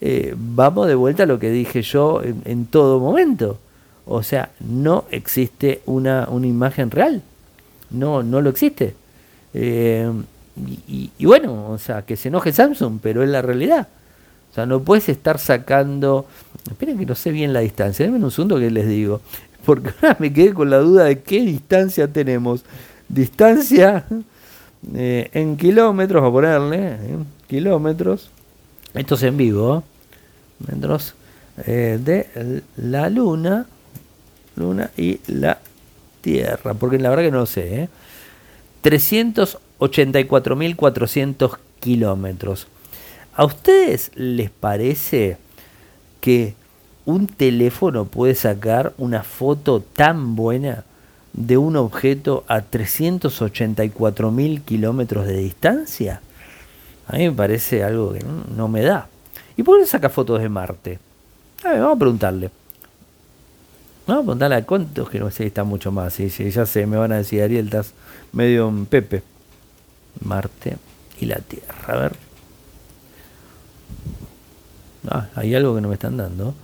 eh, 0.00 0.34
vamos 0.36 0.86
de 0.86 0.94
vuelta 0.94 1.22
a 1.22 1.26
lo 1.26 1.38
que 1.38 1.50
dije 1.50 1.82
yo 1.82 2.20
en, 2.22 2.66
todo 2.66 3.00
momento. 3.00 3.58
O 4.06 4.22
sea, 4.22 4.50
no 4.60 5.06
existe 5.10 5.80
una, 5.86 6.28
una, 6.30 6.46
imagen 6.46 6.90
real. 6.90 7.22
No, 7.90 8.22
no 8.22 8.40
lo 8.40 8.50
existe. 8.50 8.94
Eh, 9.54 10.10
y, 10.86 11.24
bueno, 11.24 11.70
o 11.70 11.78
sea, 11.78 12.02
que 12.02 12.16
se 12.16 12.28
enoje 12.28 12.52
Samsung, 12.52 12.98
pero 13.02 13.22
es 13.22 13.30
la 13.30 13.42
realidad. 13.42 13.88
O 14.50 14.54
sea, 14.54 14.66
no 14.66 14.80
puedes 14.80 15.08
estar 15.08 15.38
sacando. 15.38 16.26
Esperen 16.70 16.98
que 16.98 17.06
no 17.06 17.14
sé 17.14 17.30
bien 17.30 17.52
la 17.52 17.60
distancia. 17.60 18.04
Denme 18.04 18.22
un 18.22 18.30
segundo 18.30 18.58
que 18.58 18.70
les 18.70 18.86
digo. 18.86 19.20
Porque 19.64 19.90
ahora 20.02 20.16
me 20.20 20.32
quedé 20.32 20.52
con 20.52 20.68
la 20.68 20.78
duda 20.78 21.04
de 21.04 21.20
qué 21.20 21.40
distancia 21.40 22.08
tenemos. 22.08 22.62
Distancia 23.08 24.04
eh, 24.94 25.30
en 25.32 25.56
kilómetros, 25.56 26.22
a 26.22 26.30
ponerle, 26.30 26.92
eh, 26.92 27.16
kilómetros, 27.46 28.30
esto 28.92 29.14
es 29.14 29.22
en 29.22 29.36
vivo, 29.36 29.84
metros 30.66 31.14
eh, 31.66 32.00
de 32.02 32.62
la 32.76 33.08
luna, 33.08 33.66
luna 34.56 34.90
y 34.96 35.20
la 35.28 35.60
Tierra, 36.20 36.74
porque 36.74 36.98
la 36.98 37.10
verdad 37.10 37.22
que 37.24 37.30
no 37.30 37.38
lo 37.40 37.46
sé, 37.46 37.82
¿eh? 37.82 37.88
384.400 38.82 41.58
kilómetros. 41.80 42.66
¿A 43.34 43.44
ustedes 43.44 44.10
les 44.14 44.50
parece 44.50 45.36
que 46.20 46.54
un 47.04 47.26
teléfono 47.26 48.06
puede 48.06 48.34
sacar 48.34 48.94
una 48.96 49.22
foto 49.22 49.80
tan 49.80 50.34
buena 50.36 50.84
de 51.34 51.58
un 51.58 51.76
objeto 51.76 52.44
a 52.48 52.62
384 52.62 54.30
mil 54.30 54.62
kilómetros 54.62 55.26
de 55.26 55.36
distancia? 55.36 56.22
A 57.06 57.16
mí 57.16 57.28
me 57.28 57.32
parece 57.32 57.84
algo 57.84 58.12
que 58.12 58.24
no, 58.56 58.68
me 58.68 58.82
da. 58.82 59.08
¿Y 59.56 59.62
por 59.62 59.78
qué 59.78 59.86
saca 59.86 60.08
fotos 60.08 60.40
de 60.40 60.48
Marte? 60.48 60.98
A 61.64 61.70
ver, 61.70 61.80
vamos 61.80 61.96
a 61.96 61.98
preguntarle. 61.98 62.50
Vamos 64.06 64.22
a 64.22 64.24
preguntarle 64.24 64.56
a 64.56 64.64
cuántos 64.64 65.10
que 65.10 65.18
no 65.18 65.30
sé, 65.30 65.46
está 65.46 65.64
mucho 65.64 65.92
más. 65.92 66.14
Sí, 66.14 66.28
ya 66.28 66.66
sé, 66.66 66.86
me 66.86 66.96
van 66.96 67.12
a 67.12 67.16
decir, 67.16 67.42
Ariel, 67.42 67.66
estás 67.66 67.92
medio 68.32 68.68
en 68.68 68.86
Pepe. 68.86 69.22
Marte 70.24 70.76
y 71.20 71.26
la 71.26 71.36
Tierra. 71.36 71.84
A 71.86 71.96
ver. 71.96 72.16
Ah, 75.10 75.28
hay 75.34 75.54
algo 75.54 75.74
que 75.74 75.80
no 75.80 75.88
me 75.88 75.94
están 75.94 76.16
dando. 76.16 76.54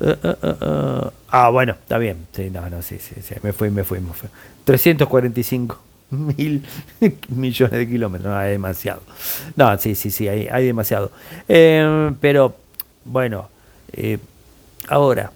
Eh, 0.00 0.16
eh, 0.22 0.34
eh, 0.42 1.10
ah, 1.28 1.50
bueno, 1.50 1.72
está 1.72 1.98
bien. 1.98 2.26
Sí, 2.32 2.50
no, 2.50 2.68
no, 2.68 2.82
sí, 2.82 2.98
sí, 2.98 3.14
sí. 3.22 3.34
Me 3.42 3.52
fui, 3.52 3.70
me 3.70 3.84
fui, 3.84 4.00
me 4.00 4.12
fui. 4.12 4.28
345 4.64 5.78
mil 6.10 6.64
millones 7.28 7.78
de 7.78 7.88
kilómetros. 7.88 8.32
No, 8.32 8.38
hay 8.38 8.52
demasiado. 8.52 9.02
No, 9.56 9.76
sí, 9.78 9.94
sí, 9.94 10.10
sí, 10.10 10.28
hay, 10.28 10.66
demasiado. 10.66 11.10
pero, 11.46 12.56
bueno, 13.04 13.48
ahora, 14.88 15.32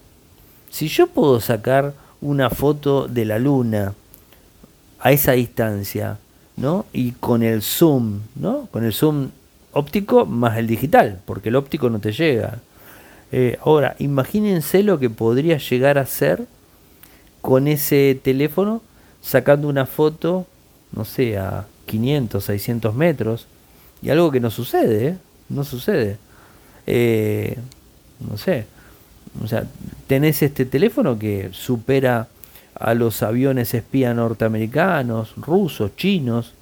si 0.71 0.89
yo 0.89 1.07
puedo 1.07 1.41
sacar 1.41 1.95
una 2.21 2.51
foto 2.51 3.07
de 3.07 3.25
la 3.25 3.39
luna 3.39 3.95
a 5.01 5.13
esa 5.13 5.33
distancia, 5.33 6.19
¿no? 6.57 6.87
Y 6.93 7.13
con 7.13 7.43
el 7.43 7.63
zoom, 7.63 8.21
¿no? 8.35 8.67
Con 8.73 8.85
el 8.85 8.93
zoom 8.93 9.31
óptico 9.73 10.27
más 10.27 10.59
el 10.59 10.67
digital, 10.67 11.21
porque 11.25 11.51
el 11.51 11.57
óptico 11.57 11.89
no 11.89 12.01
te 12.01 12.13
llega. 12.13 12.59
Eh, 13.31 13.59
ahora, 13.63 13.95
imagínense 13.99 14.83
lo 14.83 14.99
que 14.99 15.11
podría 15.11 15.59
llegar 15.59 15.99
a 15.99 16.07
ser 16.07 16.47
con 17.41 17.69
ese 17.69 18.19
teléfono 18.23 18.83
sacando 19.21 19.69
una 19.69 19.87
foto, 19.87 20.47
no 20.93 21.05
sé, 21.05 21.39
a 21.39 21.67
500, 21.87 22.43
600 22.45 22.95
metros, 22.95 23.47
y 24.01 24.11
algo 24.11 24.31
que 24.31 24.41
no 24.41 24.51
sucede, 24.51 25.09
¿eh? 25.09 25.19
no 25.49 25.65
sucede. 25.65 26.19
Eh, 26.87 27.59
no 28.21 28.39
sé, 28.39 28.67
o 29.43 29.47
sea, 29.47 29.65
tenés 30.07 30.43
este 30.43 30.65
teléfono 30.65 31.19
que 31.19 31.51
supera 31.53 32.29
a 32.75 32.95
los 32.95 33.23
aviones 33.23 33.75
espía 33.75 34.15
norteamericanos, 34.15 35.35
rusos, 35.37 35.95
chinos, 35.97 36.53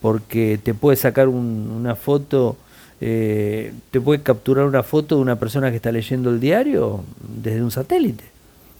porque 0.00 0.58
te 0.62 0.74
puede 0.74 0.96
sacar 0.96 1.28
una 1.28 1.96
foto, 1.96 2.56
eh, 3.00 3.72
te 3.90 4.00
puede 4.00 4.22
capturar 4.22 4.64
una 4.64 4.82
foto 4.82 5.16
de 5.16 5.22
una 5.22 5.36
persona 5.36 5.70
que 5.70 5.76
está 5.76 5.92
leyendo 5.92 6.30
el 6.30 6.40
diario 6.40 7.04
desde 7.20 7.62
un 7.62 7.70
satélite, 7.70 8.24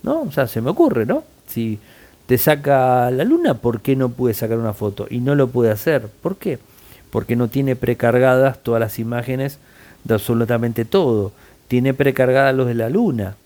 ¿no? 0.02 0.22
O 0.22 0.32
sea, 0.32 0.46
se 0.46 0.60
me 0.60 0.70
ocurre, 0.70 1.06
¿no? 1.06 1.22
Si 1.46 1.78
te 2.26 2.36
saca 2.36 3.10
la 3.10 3.24
luna, 3.24 3.54
¿por 3.54 3.80
qué 3.80 3.96
no 3.96 4.10
puede 4.10 4.34
sacar 4.34 4.58
una 4.58 4.74
foto? 4.74 5.06
Y 5.08 5.20
no 5.20 5.34
lo 5.34 5.48
puede 5.48 5.70
hacer, 5.70 6.08
¿por 6.08 6.36
qué? 6.36 6.58
Porque 7.10 7.36
no 7.36 7.48
tiene 7.48 7.76
precargadas 7.76 8.62
todas 8.62 8.80
las 8.80 8.98
imágenes 8.98 9.58
de 10.04 10.14
absolutamente 10.14 10.84
todo. 10.84 11.32
Tiene 11.68 11.94
precargadas 11.94 12.54
los 12.54 12.66
de 12.66 12.74
la 12.74 12.90
luna, 12.90 13.36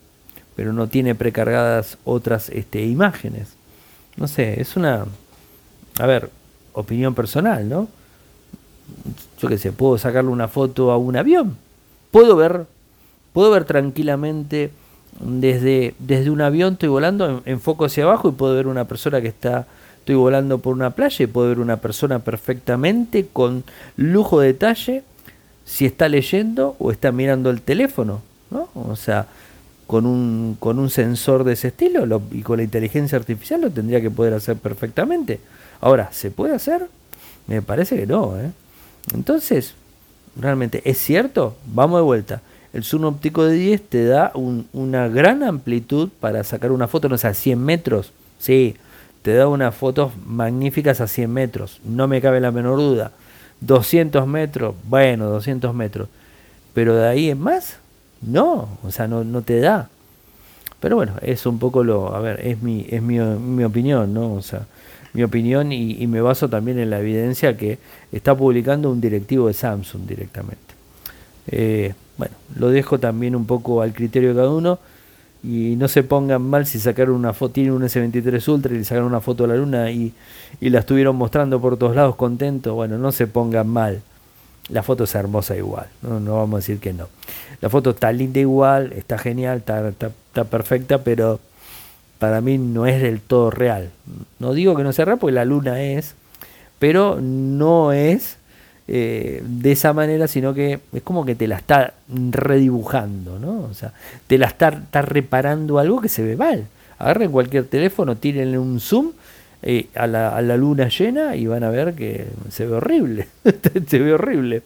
pero 0.56 0.72
no 0.72 0.88
tiene 0.88 1.14
precargadas 1.14 1.98
otras 2.04 2.48
este, 2.48 2.84
imágenes. 2.84 3.54
No 4.16 4.26
sé, 4.26 4.60
es 4.60 4.76
una... 4.76 5.04
A 5.98 6.06
ver, 6.06 6.30
opinión 6.72 7.14
personal, 7.14 7.68
¿no? 7.68 7.88
Yo 9.40 9.48
qué 9.48 9.58
sé, 9.58 9.72
puedo 9.72 9.98
sacarle 9.98 10.30
una 10.30 10.48
foto 10.48 10.90
a 10.90 10.96
un 10.96 11.16
avión. 11.16 11.56
Puedo 12.10 12.36
ver, 12.36 12.66
puedo 13.32 13.50
ver 13.50 13.64
tranquilamente 13.64 14.70
desde, 15.20 15.94
desde 15.98 16.30
un 16.30 16.40
avión, 16.40 16.74
estoy 16.74 16.88
volando, 16.88 17.42
enfoco 17.44 17.84
hacia 17.84 18.04
abajo 18.04 18.28
y 18.28 18.32
puedo 18.32 18.54
ver 18.54 18.66
una 18.66 18.84
persona 18.84 19.20
que 19.20 19.28
está, 19.28 19.66
estoy 19.98 20.14
volando 20.14 20.58
por 20.58 20.74
una 20.74 20.90
playa 20.90 21.24
y 21.24 21.26
puedo 21.26 21.48
ver 21.48 21.58
una 21.58 21.76
persona 21.76 22.18
perfectamente 22.18 23.26
con 23.32 23.64
lujo 23.96 24.40
de 24.40 24.48
detalle 24.48 25.02
si 25.64 25.86
está 25.86 26.08
leyendo 26.08 26.76
o 26.78 26.90
está 26.90 27.12
mirando 27.12 27.50
el 27.50 27.60
teléfono, 27.62 28.20
¿no? 28.50 28.68
O 28.74 28.96
sea, 28.96 29.26
con 29.86 30.06
un, 30.06 30.56
con 30.58 30.78
un 30.78 30.90
sensor 30.90 31.44
de 31.44 31.52
ese 31.52 31.68
estilo 31.68 32.22
y 32.32 32.42
con 32.42 32.56
la 32.56 32.62
inteligencia 32.62 33.18
artificial 33.18 33.60
lo 33.60 33.70
tendría 33.70 34.00
que 34.00 34.10
poder 34.10 34.34
hacer 34.34 34.56
perfectamente. 34.56 35.40
Ahora, 35.80 36.10
¿se 36.12 36.30
puede 36.30 36.54
hacer? 36.54 36.86
Me 37.46 37.62
parece 37.62 37.96
que 37.96 38.06
no. 38.06 38.38
¿eh? 38.38 38.50
Entonces, 39.14 39.74
realmente, 40.36 40.82
¿es 40.84 40.98
cierto? 40.98 41.56
Vamos 41.66 41.98
de 41.98 42.04
vuelta. 42.04 42.42
El 42.72 42.84
zoom 42.84 43.04
óptico 43.04 43.44
de 43.44 43.54
10 43.54 43.82
te 43.82 44.04
da 44.06 44.32
una 44.34 45.08
gran 45.08 45.42
amplitud 45.42 46.08
para 46.20 46.42
sacar 46.42 46.72
una 46.72 46.88
foto, 46.88 47.08
no 47.08 47.18
sé, 47.18 47.28
a 47.28 47.34
100 47.34 47.62
metros. 47.62 48.12
Sí, 48.38 48.76
te 49.22 49.34
da 49.34 49.46
unas 49.46 49.74
fotos 49.74 50.12
magníficas 50.26 51.00
a 51.00 51.06
100 51.06 51.30
metros, 51.30 51.80
no 51.84 52.08
me 52.08 52.20
cabe 52.20 52.40
la 52.40 52.50
menor 52.50 52.78
duda. 52.78 53.12
200 53.60 54.26
metros, 54.26 54.74
bueno, 54.84 55.26
200 55.26 55.74
metros. 55.74 56.08
Pero 56.74 56.96
de 56.96 57.06
ahí 57.06 57.30
en 57.30 57.38
más, 57.38 57.76
no, 58.22 58.78
o 58.82 58.90
sea, 58.90 59.06
no, 59.06 59.22
no 59.22 59.42
te 59.42 59.60
da. 59.60 59.88
Pero 60.80 60.96
bueno, 60.96 61.14
es 61.20 61.46
un 61.46 61.58
poco 61.58 61.84
lo, 61.84 62.14
a 62.14 62.20
ver, 62.20 62.40
es 62.44 62.60
mi, 62.62 62.86
es 62.88 63.02
mi, 63.02 63.18
mi 63.18 63.64
opinión, 63.64 64.12
¿no? 64.12 64.32
O 64.34 64.42
sea, 64.42 64.66
mi 65.12 65.22
opinión 65.22 65.72
y, 65.72 66.06
me 66.06 66.20
baso 66.20 66.48
también 66.48 66.78
en 66.78 66.90
la 66.90 67.00
evidencia 67.00 67.56
que 67.56 67.78
está 68.12 68.36
publicando 68.36 68.90
un 68.90 69.00
directivo 69.00 69.48
de 69.48 69.54
Samsung 69.54 70.06
directamente. 70.06 70.74
Eh, 71.48 71.94
bueno, 72.16 72.34
lo 72.56 72.70
dejo 72.70 72.98
también 72.98 73.36
un 73.36 73.46
poco 73.46 73.82
al 73.82 73.92
criterio 73.92 74.30
de 74.30 74.36
cada 74.36 74.50
uno 74.50 74.78
y 75.42 75.74
no 75.76 75.88
se 75.88 76.02
pongan 76.02 76.42
mal 76.42 76.66
si 76.66 76.78
sacaron 76.78 77.16
una 77.16 77.32
foto, 77.32 77.54
tienen 77.54 77.72
un 77.72 77.82
S23 77.82 78.48
Ultra 78.48 78.74
y 78.74 78.78
le 78.78 78.84
sacaron 78.84 79.08
una 79.08 79.20
foto 79.20 79.44
a 79.44 79.48
la 79.48 79.56
luna 79.56 79.90
y, 79.90 80.12
y 80.60 80.70
la 80.70 80.80
estuvieron 80.80 81.16
mostrando 81.16 81.60
por 81.60 81.76
todos 81.76 81.96
lados 81.96 82.14
contentos, 82.16 82.72
bueno, 82.74 82.96
no 82.96 83.10
se 83.10 83.26
pongan 83.26 83.68
mal 83.68 84.02
la 84.68 84.82
foto 84.82 85.04
es 85.04 85.14
hermosa 85.14 85.56
igual, 85.56 85.86
no, 86.02 86.20
no 86.20 86.36
vamos 86.36 86.54
a 86.54 86.58
decir 86.58 86.78
que 86.78 86.92
no. 86.92 87.08
La 87.60 87.68
foto 87.68 87.90
está 87.90 88.12
linda 88.12 88.40
igual, 88.40 88.92
está 88.92 89.18
genial, 89.18 89.58
está, 89.58 89.88
está, 89.88 90.44
perfecta, 90.44 90.98
pero 90.98 91.40
para 92.22 92.40
mí 92.40 92.56
no 92.56 92.86
es 92.86 93.02
del 93.02 93.20
todo 93.20 93.50
real. 93.50 93.90
No 94.38 94.54
digo 94.54 94.76
que 94.76 94.84
no 94.84 94.92
sea 94.92 95.06
real 95.06 95.18
porque 95.18 95.34
la 95.34 95.44
luna 95.44 95.82
es, 95.82 96.14
pero 96.78 97.18
no 97.20 97.90
es 97.92 98.36
eh, 98.86 99.42
de 99.44 99.72
esa 99.72 99.92
manera, 99.92 100.28
sino 100.28 100.54
que 100.54 100.78
es 100.92 101.02
como 101.02 101.24
que 101.24 101.34
te 101.34 101.48
la 101.48 101.56
está 101.56 101.94
redibujando, 102.08 103.40
¿no? 103.40 103.62
O 103.68 103.74
sea, 103.74 103.92
te 104.28 104.38
la 104.38 104.46
está, 104.46 104.68
está 104.68 105.02
reparando 105.02 105.80
algo 105.80 106.00
que 106.00 106.08
se 106.08 106.22
ve 106.22 106.36
mal. 106.36 106.68
Agarren 106.96 107.32
cualquier 107.32 107.64
teléfono, 107.64 108.14
tírenle 108.14 108.56
un 108.56 108.78
zoom 108.78 109.10
eh, 109.64 109.86
a, 109.94 110.08
la, 110.08 110.56
luna 110.56 110.88
llena 110.88 111.36
y 111.36 111.46
van 111.46 111.62
a 111.62 111.70
ver 111.70 111.94
que 111.94 112.26
se 112.50 112.66
ve 112.66 112.74
horrible, 112.74 113.28
se 113.86 113.98
ve 114.00 114.14
horrible. 114.14 114.62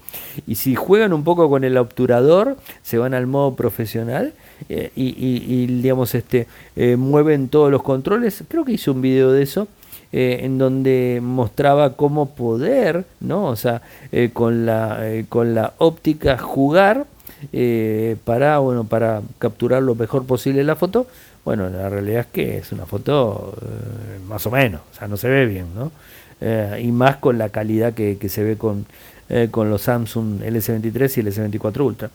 Y 0.47 0.55
si 0.55 0.75
juegan 0.75 1.13
un 1.13 1.23
poco 1.23 1.51
con 1.51 1.65
el 1.65 1.77
obturador, 1.77 2.57
se 2.83 2.97
van 2.97 3.13
al 3.13 3.27
modo 3.27 3.55
profesional 3.55 4.33
eh, 4.71 4.91
y, 4.97 5.67
digamos, 5.67 6.15
este, 6.15 6.47
eh, 6.77 6.97
mueven 6.97 7.49
todos 7.49 7.71
los 7.71 7.83
controles. 7.83 8.43
Creo 8.49 8.65
que 8.65 8.73
hice 8.73 8.91
un 8.91 9.03
video 9.03 9.33
de 9.33 9.43
eso. 9.43 9.69
en 10.13 10.57
donde 10.57 11.21
mostraba 11.23 11.93
cómo 11.95 12.31
poder, 12.31 13.05
¿no? 13.21 13.47
O 13.49 13.57
sea, 13.57 13.83
con, 14.33 14.65
la, 14.65 14.99
con 15.29 15.55
la 15.55 15.75
óptica 15.77 16.39
jugar 16.39 17.07
para, 18.25 18.59
bueno, 18.61 18.85
para 18.85 19.21
capturar 19.39 19.83
lo 19.83 19.95
mejor 19.95 20.25
posible 20.25 20.65
la 20.65 20.77
foto, 20.77 21.07
bueno, 21.47 21.71
la 21.71 21.89
realidad 21.89 22.23
es 22.23 22.27
que 22.27 22.59
es 22.59 22.73
una 22.73 22.87
foto 22.87 23.57
eh, 23.63 24.19
más 24.27 24.45
o 24.49 24.51
menos, 24.51 24.81
o 24.93 24.99
sea, 24.99 25.07
no 25.07 25.17
se 25.17 25.29
ve 25.29 25.47
bien, 25.47 25.67
¿no? 25.77 25.93
Eh, 26.41 26.83
y 26.83 26.91
más 26.91 27.19
con 27.19 27.39
la 27.39 27.51
calidad 27.51 27.95
que, 27.95 28.19
se 28.29 28.43
ve 28.43 28.57
con, 28.57 28.85
eh, 29.29 29.47
con 29.49 29.71
los 29.71 29.83
Samsung 29.83 30.41
LS23 30.41 31.19
y 31.19 31.23
LS24 31.23 31.81
Ultra. 31.85 32.11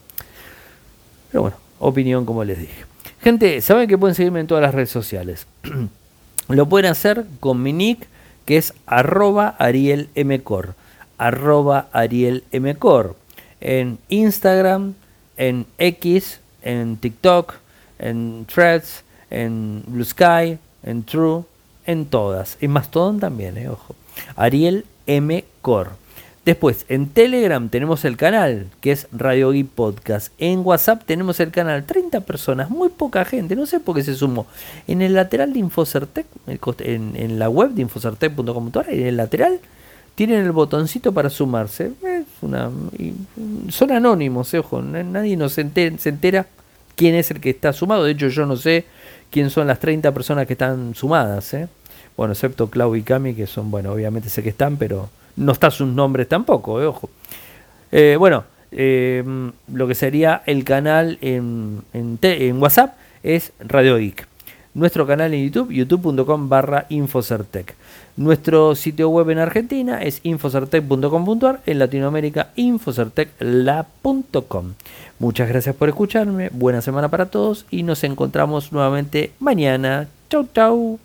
Pero 1.32 1.44
bueno, 1.44 1.56
opinión 1.80 2.26
como 2.26 2.44
les 2.44 2.60
dije. 2.60 2.84
Gente, 3.22 3.62
saben 3.62 3.88
que 3.88 3.98
pueden 3.98 4.16
seguirme 4.16 4.42
en 4.42 4.48
todas 4.48 4.62
las 4.62 4.76
redes 4.76 4.90
sociales. 4.90 5.48
Lo 6.50 6.68
pueden 6.68 6.92
hacer 6.92 7.26
con 7.40 7.64
mi 7.64 7.72
nick, 7.72 8.10
que 8.46 8.58
es 8.58 8.74
arroba 8.86 9.56
arielmcor. 9.60 10.76
Arroba 11.18 11.88
arielmcor. 11.94 13.16
En 13.62 13.98
Instagram, 14.10 14.94
en 15.38 15.68
X, 15.78 16.42
en 16.64 16.98
TikTok, 16.98 17.54
en 17.98 18.46
Threads, 18.54 19.06
en 19.32 19.84
Blue 19.88 20.06
Sky, 20.06 20.60
en 20.84 21.04
True, 21.04 21.44
en 21.86 22.06
todas. 22.06 22.58
En 22.62 22.72
Mastodon 22.72 23.20
también, 23.20 23.58
eh, 23.58 23.70
ojo. 23.70 23.96
Ariel 24.36 24.86
M. 25.08 25.44
Core. 25.62 25.90
Después, 26.46 26.86
en 26.90 27.08
Telegram 27.10 27.70
tenemos 27.70 28.04
el 28.04 28.18
canal, 28.18 28.68
que 28.82 28.92
es 28.92 29.08
Radio 29.12 29.52
Geek 29.52 29.68
Podcast. 29.68 30.34
En 30.40 30.62
WhatsApp 30.66 31.04
tenemos 31.06 31.40
el 31.40 31.52
canal, 31.52 31.86
30 31.86 32.22
personas, 32.22 32.70
muy 32.72 32.90
poca 32.90 33.26
gente, 33.26 33.56
no 33.56 33.68
sé 33.68 33.80
por 33.80 33.96
qué 33.96 34.04
se 34.04 34.16
sumó. 34.16 34.48
En 34.88 35.04
el 35.04 35.14
lateral 35.14 35.54
de 35.54 35.60
Infocertec, 35.60 36.26
en, 36.48 37.12
en 37.16 37.38
la 37.38 37.48
web 37.48 37.72
de 37.72 37.84
infocertec.com.ar, 37.84 38.90
en 38.90 39.06
el 39.06 39.18
lateral 39.18 39.60
tienen 40.16 40.46
el 40.46 40.52
botoncito 40.52 41.14
para 41.14 41.30
sumarse. 41.30 41.92
Es 42.04 42.26
una, 42.42 42.72
son 43.70 43.92
anónimos, 43.92 44.54
eh, 44.54 44.60
ojo, 44.60 44.82
nadie 44.82 45.38
nos 45.38 45.54
se 45.54 45.62
entera 45.62 46.48
quién 46.96 47.16
es 47.16 47.32
el 47.32 47.40
que 47.40 47.52
está 47.52 47.74
sumado. 47.74 48.04
De 48.04 48.12
hecho, 48.12 48.28
yo 48.28 48.46
no 48.46 48.58
sé 48.58 48.86
quién 49.32 49.50
son 49.50 49.68
las 49.68 49.80
30 49.80 50.12
personas 50.12 50.46
que 50.46 50.54
están 50.54 50.94
sumadas. 50.94 51.54
¿eh? 51.54 51.68
Bueno, 52.16 52.34
excepto 52.34 52.70
Clau 52.70 52.96
y 52.96 53.02
Cami, 53.02 53.34
que 53.34 53.48
son, 53.48 53.72
bueno, 53.72 53.92
obviamente 53.94 54.30
sé 54.30 54.44
que 54.44 54.50
están, 54.50 54.78
pero 54.78 55.10
no 55.38 55.54
está 55.54 55.72
sus 55.72 55.88
nombres 55.88 56.28
tampoco, 56.28 56.82
¿eh? 56.82 56.86
ojo. 56.86 57.10
Eh, 57.92 58.16
bueno, 58.20 58.44
lo 58.72 59.88
que 59.88 59.96
sería 59.96 60.44
el 60.46 60.64
canal 60.64 61.18
en, 61.22 61.82
en, 61.94 62.62
WhatsApp 62.62 62.96
es 63.24 63.52
Radio 63.60 63.98
Geek. 63.98 64.28
Nuestro 64.74 65.06
canal 65.06 65.34
en 65.34 65.44
YouTube, 65.46 65.72
youtube.com 65.72 66.48
barra 66.48 66.86
Infocertec. 66.90 67.76
Nuestro 68.18 68.76
sitio 68.76 69.10
web 69.10 69.30
en 69.30 69.40
Argentina 69.40 70.02
es 70.02 70.20
infocertec.com.ar, 70.24 71.62
en 71.66 71.80
Latinoamérica 71.80 72.50
infocertecla.com. 72.56 74.74
Muchas 75.20 75.50
gracias 75.50 75.76
por 75.76 75.90
escucharme, 75.90 76.50
buena 76.52 76.82
semana 76.82 77.10
para 77.10 77.26
todos 77.28 77.66
y 77.72 77.84
nos 77.84 78.04
encontramos 78.04 78.72
nuevamente 78.72 79.32
mañana. 79.40 80.08
Chau 80.30 80.48
chau. 80.54 81.00